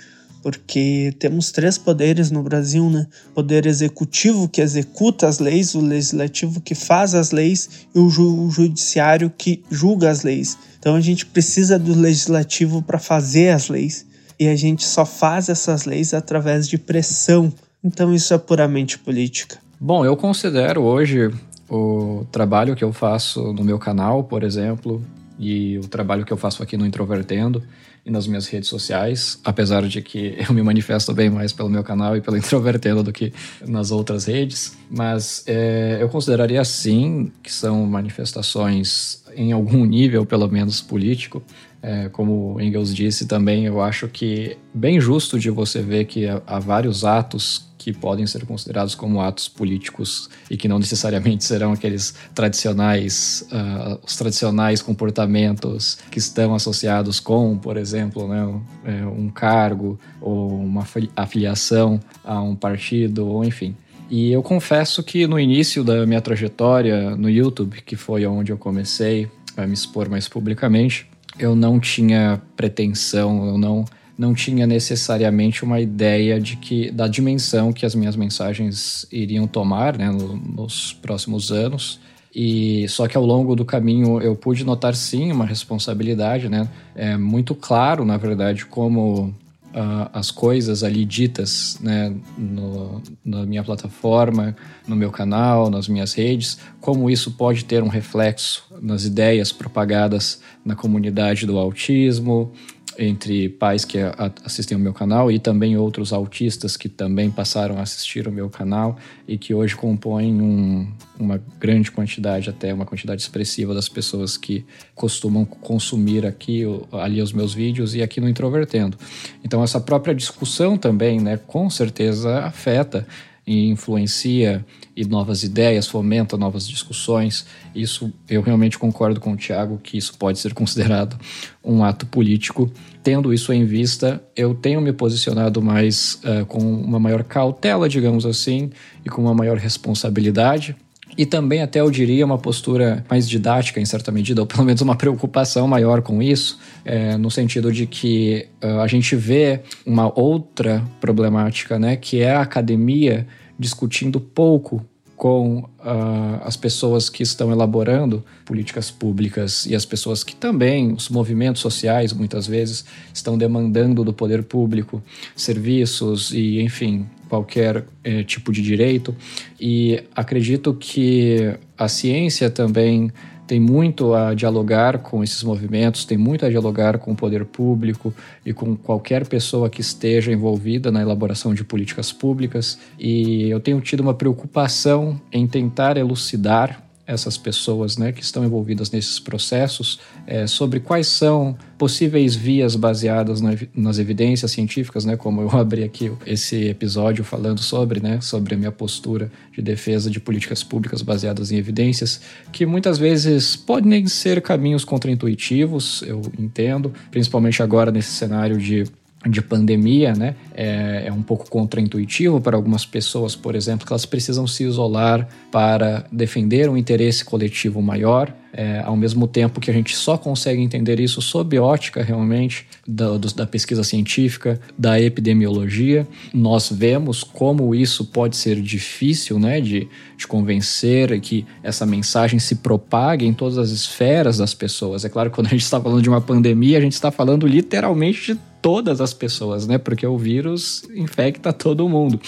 porque 0.43 1.15
temos 1.19 1.51
três 1.51 1.77
poderes 1.77 2.29
no 2.29 2.43
Brasil, 2.43 2.89
né? 2.89 3.07
Poder 3.33 3.65
executivo 3.65 4.49
que 4.49 4.59
executa 4.59 5.25
as 5.25 5.39
leis, 5.39 5.73
o 5.73 5.79
legislativo 5.79 6.59
que 6.59 6.75
faz 6.75 7.15
as 7.15 7.31
leis 7.31 7.87
e 7.95 7.97
o, 7.97 8.09
ju 8.09 8.45
o 8.45 8.51
judiciário 8.51 9.31
que 9.35 9.63
julga 9.71 10.11
as 10.11 10.21
leis. 10.21 10.57
Então 10.77 10.95
a 10.95 11.01
gente 11.01 11.25
precisa 11.25 11.79
do 11.79 11.97
legislativo 11.97 12.81
para 12.81 12.99
fazer 12.99 13.51
as 13.51 13.69
leis 13.69 14.05
e 14.37 14.49
a 14.49 14.55
gente 14.55 14.83
só 14.83 15.05
faz 15.05 15.47
essas 15.47 15.85
leis 15.85 16.13
através 16.13 16.67
de 16.67 16.77
pressão. 16.77 17.51
Então 17.83 18.13
isso 18.13 18.33
é 18.33 18.37
puramente 18.37 18.97
política. 18.97 19.57
Bom, 19.79 20.05
eu 20.05 20.15
considero 20.15 20.81
hoje 20.81 21.29
o 21.69 22.25
trabalho 22.31 22.75
que 22.75 22.83
eu 22.83 22.93
faço 22.93 23.51
no 23.51 23.63
meu 23.63 23.77
canal, 23.77 24.23
por 24.23 24.43
exemplo, 24.43 25.01
e 25.37 25.77
o 25.79 25.87
trabalho 25.87 26.23
que 26.23 26.31
eu 26.31 26.37
faço 26.37 26.63
aqui 26.63 26.77
no 26.77 26.85
Introvertendo 26.85 27.61
e 28.05 28.11
nas 28.11 28.27
minhas 28.27 28.47
redes 28.47 28.69
sociais, 28.69 29.39
apesar 29.43 29.81
de 29.87 30.01
que 30.01 30.35
eu 30.47 30.53
me 30.53 30.61
manifesto 30.61 31.13
bem 31.13 31.29
mais 31.29 31.51
pelo 31.51 31.69
meu 31.69 31.83
canal 31.83 32.15
e 32.15 32.21
pelo 32.21 32.37
Introvertendo 32.37 33.03
do 33.03 33.11
que 33.11 33.33
nas 33.65 33.91
outras 33.91 34.25
redes, 34.25 34.77
mas 34.89 35.43
é, 35.47 35.97
eu 35.99 36.09
consideraria 36.09 36.63
sim 36.63 37.31
que 37.41 37.51
são 37.51 37.85
manifestações 37.85 39.23
em 39.35 39.51
algum 39.51 39.83
nível, 39.85 40.25
pelo 40.25 40.47
menos 40.47 40.81
político, 40.81 41.41
é, 41.83 42.07
como 42.07 42.61
Engels 42.61 42.95
disse 42.95 43.27
também, 43.27 43.65
eu 43.65 43.81
acho 43.81 44.07
que 44.07 44.57
bem 44.73 45.01
justo 45.01 45.37
de 45.37 45.49
você 45.49 45.81
ver 45.81 46.05
que 46.05 46.25
há, 46.25 46.57
vários 46.57 47.03
atos 47.03 47.67
que 47.77 47.91
podem 47.91 48.25
ser 48.25 48.45
considerados 48.45 48.95
como 48.95 49.19
atos 49.19 49.49
políticos 49.49 50.29
e 50.49 50.55
que 50.55 50.69
não 50.69 50.79
necessariamente 50.79 51.43
serão 51.43 51.73
aqueles 51.73 52.15
tradicionais, 52.33 53.45
uh, 53.51 53.99
os 54.01 54.15
tradicionais 54.15 54.81
comportamentos 54.81 55.97
que 56.09 56.19
estão 56.19 56.55
associados 56.55 57.19
com, 57.19 57.57
por 57.57 57.75
exemplo, 57.75 58.29
né, 58.29 58.45
um 58.45 59.27
é, 59.27 59.31
cargo 59.35 59.99
ou 60.21 60.57
uma 60.57 60.87
afiliação 61.17 61.99
a 62.23 62.41
um 62.41 62.55
partido, 62.55 63.27
ou 63.27 63.43
enfim. 63.43 63.75
E 64.09 64.31
eu 64.31 64.41
confesso 64.41 65.03
que 65.03 65.27
no 65.27 65.37
início 65.37 65.83
da 65.83 66.05
minha 66.05 66.21
trajetória 66.21 67.13
no 67.17 67.29
YouTube, 67.29 67.81
que 67.81 67.97
foi 67.97 68.25
onde 68.25 68.53
eu 68.53 68.57
comecei 68.57 69.29
a 69.57 69.67
me 69.67 69.73
expor 69.73 70.09
mais 70.09 70.29
publicamente, 70.29 71.11
eu 71.37 71.55
não 71.55 71.79
tinha 71.79 72.41
pretensão, 72.55 73.47
eu 73.47 73.57
não 73.57 73.85
não 74.15 74.33
tinha 74.33 74.67
necessariamente 74.67 75.63
uma 75.63 75.81
ideia 75.81 76.39
de 76.39 76.55
que 76.55 76.91
da 76.91 77.07
dimensão 77.07 77.73
que 77.73 77.85
as 77.85 77.95
minhas 77.95 78.15
mensagens 78.15 79.07
iriam 79.11 79.47
tomar 79.47 79.97
né, 79.97 80.09
no, 80.11 80.35
nos 80.37 80.93
próximos 80.93 81.51
anos. 81.51 81.99
E 82.35 82.87
só 82.89 83.07
que 83.07 83.17
ao 83.17 83.25
longo 83.25 83.55
do 83.55 83.65
caminho 83.65 84.21
eu 84.21 84.35
pude 84.35 84.63
notar 84.63 84.95
sim 84.95 85.31
uma 85.31 85.45
responsabilidade, 85.45 86.49
né? 86.49 86.67
É 86.95 87.15
muito 87.17 87.53
claro, 87.53 88.03
na 88.05 88.17
verdade, 88.17 88.65
como 88.65 89.33
uh, 89.73 90.09
as 90.13 90.31
coisas 90.31 90.83
ali 90.83 91.03
ditas, 91.03 91.77
né, 91.81 92.15
no, 92.37 93.01
na 93.23 93.45
minha 93.45 93.63
plataforma, 93.63 94.55
no 94.87 94.95
meu 94.95 95.11
canal, 95.11 95.69
nas 95.69 95.87
minhas 95.87 96.13
redes, 96.13 96.57
como 96.79 97.09
isso 97.09 97.31
pode 97.31 97.65
ter 97.65 97.83
um 97.83 97.87
reflexo 97.87 98.63
nas 98.81 99.05
ideias 99.05 99.51
propagadas 99.51 100.41
na 100.63 100.75
comunidade 100.75 101.45
do 101.45 101.57
autismo, 101.57 102.53
entre 102.97 103.49
pais 103.49 103.85
que 103.85 103.97
assistem 104.43 104.77
o 104.77 104.79
meu 104.79 104.93
canal 104.93 105.31
e 105.31 105.39
também 105.39 105.77
outros 105.77 106.13
autistas 106.13 106.77
que 106.77 106.87
também 106.89 107.29
passaram 107.29 107.77
a 107.77 107.81
assistir 107.81 108.27
o 108.27 108.31
meu 108.31 108.49
canal 108.49 108.97
e 109.27 109.37
que 109.37 109.53
hoje 109.53 109.75
compõem 109.75 110.41
um, 110.41 110.87
uma 111.19 111.41
grande 111.59 111.91
quantidade, 111.91 112.49
até 112.49 112.73
uma 112.73 112.85
quantidade 112.85 113.21
expressiva 113.21 113.73
das 113.73 113.89
pessoas 113.89 114.37
que 114.37 114.65
costumam 114.95 115.45
consumir 115.45 116.25
aqui 116.25 116.63
ali 116.91 117.21
os 117.21 117.33
meus 117.33 117.53
vídeos 117.53 117.95
e 117.95 118.01
aqui 118.01 118.19
no 118.19 118.29
Introvertendo. 118.29 118.97
Então 119.43 119.63
essa 119.63 119.79
própria 119.79 120.13
discussão 120.13 120.77
também, 120.77 121.19
né, 121.19 121.37
com 121.37 121.69
certeza 121.69 122.39
afeta 122.39 123.07
e 123.45 123.69
influencia 123.69 124.65
e 124.95 125.03
novas 125.05 125.43
ideias, 125.43 125.87
fomenta 125.87 126.37
novas 126.37 126.67
discussões. 126.67 127.45
Isso 127.75 128.13
eu 128.29 128.41
realmente 128.41 128.79
concordo 128.79 129.19
com 129.19 129.33
o 129.33 129.37
Tiago 129.37 129.79
que 129.81 129.97
isso 129.97 130.17
pode 130.17 130.39
ser 130.39 130.53
considerado 130.55 131.17
um 131.63 131.83
ato 131.83 132.05
político. 132.05 132.71
Tendo 133.03 133.33
isso 133.33 133.51
em 133.51 133.65
vista, 133.65 134.23
eu 134.35 134.55
tenho 134.55 134.79
me 134.79 134.93
posicionado 134.93 135.61
mais 135.61 136.21
uh, 136.23 136.45
com 136.45 136.59
uma 136.59 136.99
maior 136.99 137.23
cautela, 137.23 137.89
digamos 137.89 138.25
assim, 138.25 138.71
e 139.03 139.09
com 139.09 139.21
uma 139.21 139.33
maior 139.33 139.57
responsabilidade. 139.57 140.75
E 141.17 141.25
também, 141.25 141.61
até 141.61 141.79
eu 141.79 141.91
diria, 141.91 142.25
uma 142.25 142.37
postura 142.37 143.05
mais 143.09 143.29
didática, 143.29 143.79
em 143.79 143.85
certa 143.85 144.11
medida, 144.11 144.41
ou 144.41 144.47
pelo 144.47 144.63
menos 144.63 144.81
uma 144.81 144.95
preocupação 144.95 145.67
maior 145.67 146.01
com 146.01 146.21
isso, 146.21 146.59
é, 146.83 147.17
no 147.17 147.29
sentido 147.29 147.71
de 147.71 147.85
que 147.85 148.47
uh, 148.63 148.79
a 148.79 148.87
gente 148.87 149.15
vê 149.15 149.61
uma 149.85 150.11
outra 150.19 150.83
problemática, 150.99 151.77
né, 151.77 151.95
que 151.95 152.21
é 152.21 152.31
a 152.31 152.41
academia 152.41 153.27
discutindo 153.59 154.19
pouco 154.19 154.83
com 155.15 155.59
uh, 155.59 156.41
as 156.43 156.57
pessoas 156.57 157.09
que 157.09 157.23
estão 157.23 157.51
elaborando 157.51 158.25
políticas 158.43 158.91
públicas 158.91 159.65
e 159.65 159.75
as 159.75 159.85
pessoas 159.85 160.23
que 160.23 160.35
também, 160.35 160.91
os 160.91 161.07
movimentos 161.07 161.61
sociais, 161.61 162.11
muitas 162.11 162.47
vezes, 162.47 162.83
estão 163.13 163.37
demandando 163.37 164.03
do 164.03 164.11
poder 164.11 164.43
público 164.43 165.01
serviços 165.35 166.33
e, 166.33 166.59
enfim, 166.61 167.07
qualquer 167.33 167.83
eh, 168.03 168.21
tipo 168.21 168.51
de 168.51 168.61
direito. 168.61 169.15
E 169.59 170.03
acredito 170.15 170.71
que 170.75 171.57
a 171.75 171.87
ciência 171.87 172.47
também 172.47 173.11
tem 173.47 173.59
muito 173.59 174.13
a 174.13 174.35
dialogar 174.35 174.99
com 174.99 175.23
esses 175.23 175.41
movimentos, 175.41 176.05
tem 176.05 176.15
muito 176.15 176.45
a 176.45 176.49
dialogar 176.49 176.99
com 176.99 177.11
o 177.11 177.15
poder 177.15 177.43
público 177.43 178.13
e 178.45 178.53
com 178.53 178.75
qualquer 178.75 179.27
pessoa 179.27 179.67
que 179.67 179.81
esteja 179.81 180.31
envolvida 180.31 180.91
na 180.91 181.01
elaboração 181.01 181.55
de 181.55 181.63
políticas 181.63 182.11
públicas. 182.11 182.77
E 182.99 183.49
eu 183.49 183.59
tenho 183.59 183.81
tido 183.81 184.01
uma 184.01 184.13
preocupação 184.13 185.19
em 185.31 185.47
tentar 185.47 185.97
elucidar 185.97 186.83
essas 187.05 187.37
pessoas 187.37 187.97
né, 187.97 188.11
que 188.11 188.23
estão 188.23 188.45
envolvidas 188.45 188.89
nesses 188.89 189.19
processos 189.19 189.99
é, 190.25 190.47
sobre 190.47 190.79
quais 190.79 191.07
são 191.07 191.57
possíveis 191.77 192.33
vias 192.33 192.75
baseadas 192.75 193.41
na, 193.41 193.51
nas 193.75 193.99
evidências 193.99 194.51
científicas, 194.51 195.03
né, 195.03 195.17
como 195.17 195.41
eu 195.41 195.51
abri 195.57 195.83
aqui 195.83 196.11
esse 196.25 196.67
episódio 196.67 197.23
falando 197.23 197.59
sobre, 197.59 197.99
né, 197.99 198.21
sobre 198.21 198.55
a 198.55 198.57
minha 198.57 198.71
postura 198.71 199.29
de 199.51 199.61
defesa 199.61 200.09
de 200.09 200.19
políticas 200.19 200.63
públicas 200.63 201.01
baseadas 201.01 201.51
em 201.51 201.57
evidências, 201.57 202.21
que 202.51 202.65
muitas 202.65 202.97
vezes 202.97 203.55
podem 203.55 204.07
ser 204.07 204.41
caminhos 204.41 204.85
contraintuitivos, 204.85 206.03
eu 206.03 206.21
entendo, 206.39 206.93
principalmente 207.11 207.61
agora 207.61 207.91
nesse 207.91 208.11
cenário 208.11 208.57
de 208.57 208.85
de 209.29 209.41
pandemia, 209.41 210.13
né? 210.13 210.35
É, 210.53 211.05
é, 211.07 211.13
um 211.13 211.23
pouco 211.23 211.49
contraintuitivo 211.49 212.41
para 212.41 212.55
algumas 212.55 212.85
pessoas, 212.85 213.35
por 213.35 213.55
exemplo, 213.55 213.85
que 213.85 213.93
elas 213.93 214.05
precisam 214.05 214.45
se 214.45 214.63
isolar 214.63 215.27
para 215.51 216.05
defender 216.11 216.69
um 216.69 216.77
interesse 216.77 217.23
coletivo 217.23 217.81
maior, 217.81 218.33
é, 218.55 218.81
ao 218.85 218.95
mesmo 218.95 219.25
tempo 219.27 219.59
que 219.59 219.71
a 219.71 219.73
gente 219.73 219.95
só 219.95 220.15
consegue 220.15 220.61
entender 220.61 220.99
isso 220.99 221.21
sob 221.21 221.57
ótica 221.57 222.03
realmente 222.03 222.67
da, 222.87 223.17
da 223.35 223.47
pesquisa 223.47 223.83
científica, 223.83 224.59
da 224.77 225.01
epidemiologia. 225.01 226.07
Nós 226.31 226.69
vemos 226.71 227.23
como 227.23 227.73
isso 227.73 228.05
pode 228.05 228.37
ser 228.37 228.61
difícil 228.61 229.39
né, 229.39 229.59
de, 229.59 229.87
de 230.15 230.27
convencer 230.27 231.19
que 231.19 231.45
essa 231.63 231.85
mensagem 231.85 232.37
se 232.37 232.57
propague 232.57 233.25
em 233.25 233.33
todas 233.33 233.57
as 233.57 233.71
esferas 233.71 234.37
das 234.37 234.53
pessoas. 234.53 235.03
É 235.03 235.09
claro 235.09 235.31
que 235.31 235.35
quando 235.35 235.47
a 235.47 235.51
gente 235.51 235.63
está 235.63 235.81
falando 235.81 236.01
de 236.01 236.09
uma 236.09 236.21
pandemia, 236.21 236.77
a 236.77 236.81
gente 236.81 236.93
está 236.93 237.09
falando 237.09 237.47
literalmente 237.47 238.33
de 238.33 238.52
todas 238.63 239.01
as 239.01 239.13
pessoas, 239.13 239.67
né? 239.67 239.77
Porque 239.77 240.07
o 240.07 240.17
vírus 240.17 240.83
infecta 240.95 241.51
todo 241.51 241.87
mundo. 241.87 242.19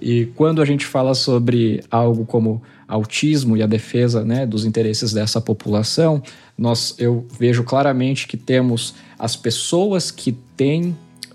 E 0.00 0.26
quando 0.36 0.62
a 0.62 0.64
gente 0.64 0.86
fala 0.86 1.14
sobre 1.14 1.82
algo 1.90 2.24
como 2.24 2.62
autismo 2.86 3.56
e 3.56 3.62
a 3.62 3.66
defesa 3.66 4.24
né, 4.24 4.46
dos 4.46 4.64
interesses 4.64 5.12
dessa 5.12 5.40
população, 5.40 6.22
nós, 6.56 6.94
eu 6.96 7.26
vejo 7.38 7.64
claramente 7.64 8.28
que 8.28 8.36
temos 8.36 8.94
as 9.18 9.34
pessoas 9.34 10.12
que 10.12 10.32
têm 10.56 10.90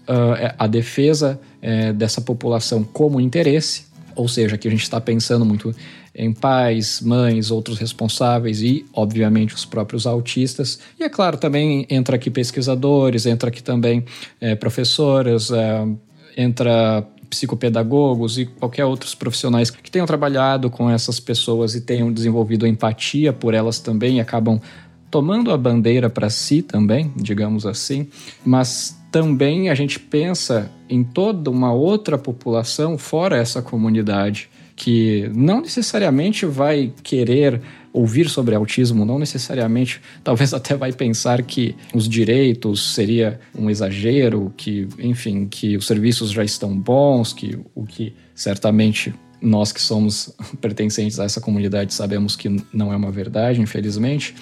uh, 0.08 0.56
a 0.58 0.68
defesa 0.68 1.40
uh, 1.62 1.94
dessa 1.94 2.22
população 2.22 2.84
como 2.84 3.20
interesse, 3.20 3.88
ou 4.16 4.28
seja, 4.28 4.58
que 4.58 4.68
a 4.68 4.72
gente 4.72 4.84
está 4.84 5.02
pensando 5.02 5.44
muito 5.44 5.76
em 6.16 6.34
pais, 6.34 7.02
mães, 7.02 7.52
outros 7.52 7.78
responsáveis 7.78 8.62
e, 8.62 8.86
obviamente, 8.94 9.54
os 9.54 9.66
próprios 9.66 10.06
autistas. 10.08 10.80
E, 11.00 11.04
é 11.04 11.10
claro, 11.10 11.38
também 11.38 11.86
entra 11.90 12.16
aqui 12.16 12.30
pesquisadores, 12.30 13.26
entra 13.26 13.50
aqui 13.50 13.62
também 13.62 14.04
é, 14.42 14.56
professoras, 14.56 15.52
é, 15.52 15.88
entra 16.36 17.06
psicopedagogos 17.30 18.38
e 18.40 18.46
qualquer 18.46 18.86
outros 18.86 19.14
profissionais 19.14 19.70
que 19.70 19.92
tenham 19.92 20.08
trabalhado 20.08 20.70
com 20.70 20.90
essas 20.90 21.20
pessoas 21.20 21.76
e 21.76 21.82
tenham 21.82 22.12
desenvolvido 22.12 22.66
empatia 22.66 23.32
por 23.32 23.54
elas 23.54 23.80
também 23.80 24.18
e 24.18 24.20
acabam 24.20 24.60
tomando 25.12 25.52
a 25.52 25.58
bandeira 25.58 26.10
para 26.10 26.30
si 26.30 26.62
também, 26.62 27.12
digamos 27.16 27.66
assim, 27.66 28.08
mas 28.46 28.98
também 29.12 29.70
a 29.70 29.76
gente 29.76 30.00
pensa 30.00 30.72
em 30.88 31.04
toda 31.04 31.50
uma 31.50 31.74
outra 31.74 32.18
população 32.18 32.98
fora 32.98 33.38
essa 33.38 33.62
comunidade 33.62 34.50
que 34.80 35.30
não 35.36 35.60
necessariamente 35.60 36.46
vai 36.46 36.94
querer 37.04 37.62
ouvir 37.92 38.30
sobre 38.30 38.56
autismo, 38.56 39.04
não 39.04 39.20
necessariamente, 39.20 40.02
talvez 40.24 40.54
até 40.54 40.74
vai 40.74 40.94
pensar 40.94 41.44
que 41.44 41.76
os 41.94 42.08
direitos 42.08 42.94
seria 42.94 43.42
um 43.54 43.70
exagero, 43.70 44.54
que, 44.56 44.88
enfim, 44.98 45.46
que 45.48 45.76
os 45.76 45.86
serviços 45.86 46.32
já 46.32 46.46
estão 46.46 46.80
bons, 46.80 47.34
que 47.34 47.60
o 47.76 47.86
que 47.86 48.14
certamente 48.34 49.14
nós 49.42 49.74
que 49.74 49.82
somos 49.82 50.34
pertencentes 50.62 51.20
a 51.20 51.26
essa 51.26 51.42
comunidade 51.42 51.94
sabemos 51.94 52.38
que 52.38 52.50
não 52.74 52.94
é 52.94 52.96
uma 52.96 53.12
verdade, 53.12 53.60
infelizmente. 53.60 54.34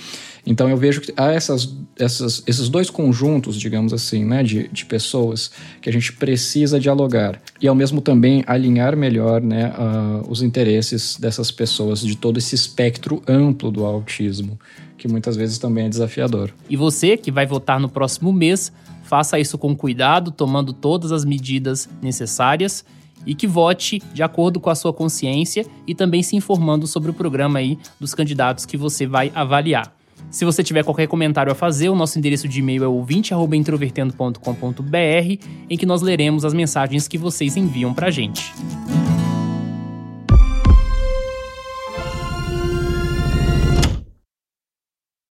Então 0.48 0.70
eu 0.70 0.78
vejo 0.78 1.02
que 1.02 1.14
há 1.18 1.34
essas, 1.34 1.76
essas, 2.00 2.42
esses 2.48 2.70
dois 2.70 2.90
conjuntos, 2.90 3.60
digamos 3.60 3.92
assim, 3.92 4.24
né, 4.24 4.42
de, 4.42 4.70
de 4.70 4.86
pessoas 4.86 5.52
que 5.82 5.90
a 5.90 5.92
gente 5.92 6.14
precisa 6.14 6.80
dialogar 6.80 7.42
e 7.62 7.68
ao 7.68 7.76
mesmo 7.76 8.00
também 8.00 8.46
alinhar 8.48 8.96
melhor 8.96 9.42
né, 9.42 9.74
uh, 9.78 10.32
os 10.32 10.42
interesses 10.42 11.18
dessas 11.20 11.52
pessoas 11.52 12.00
de 12.00 12.16
todo 12.16 12.38
esse 12.38 12.56
espectro 12.56 13.22
amplo 13.28 13.70
do 13.70 13.84
autismo, 13.84 14.58
que 14.98 15.06
muitas 15.06 15.36
vezes 15.36 15.58
também 15.58 15.88
é 15.88 15.90
desafiador. 15.90 16.54
E 16.70 16.78
você 16.78 17.18
que 17.18 17.30
vai 17.30 17.46
votar 17.46 17.78
no 17.78 17.90
próximo 17.90 18.32
mês, 18.32 18.72
faça 19.04 19.38
isso 19.38 19.58
com 19.58 19.76
cuidado, 19.76 20.32
tomando 20.32 20.72
todas 20.72 21.12
as 21.12 21.26
medidas 21.26 21.90
necessárias 22.02 22.86
e 23.26 23.36
que 23.36 23.48
vote 23.48 24.02
de 24.14 24.24
acordo 24.24 24.62
com 24.62 24.70
a 24.70 24.76
sua 24.76 24.94
consciência 24.94 25.66
e 25.86 25.94
também 25.94 26.24
se 26.24 26.38
informando 26.38 26.88
sobre 26.88 27.12
o 27.12 27.14
programa 27.14 27.60
aí 27.60 27.78
dos 28.00 28.16
candidatos 28.16 28.66
que 28.66 28.78
você 28.78 29.06
vai 29.06 29.30
avaliar. 29.36 29.97
Se 30.30 30.46
você 30.46 30.64
tiver 30.64 30.84
qualquer 30.84 31.08
comentário 31.08 31.52
a 31.52 31.56
fazer, 31.56 31.90
o 31.90 31.96
nosso 31.96 32.20
endereço 32.20 32.48
de 32.48 32.60
e-mail 32.60 32.84
é 32.84 32.88
ouvinte@introvertendo.com.br, 32.88 35.46
em 35.70 35.78
que 35.78 35.86
nós 35.86 36.02
leremos 36.02 36.46
as 36.46 36.54
mensagens 36.54 37.08
que 37.08 37.18
vocês 37.18 37.56
enviam 37.56 37.94
pra 37.94 38.10
gente. 38.10 38.54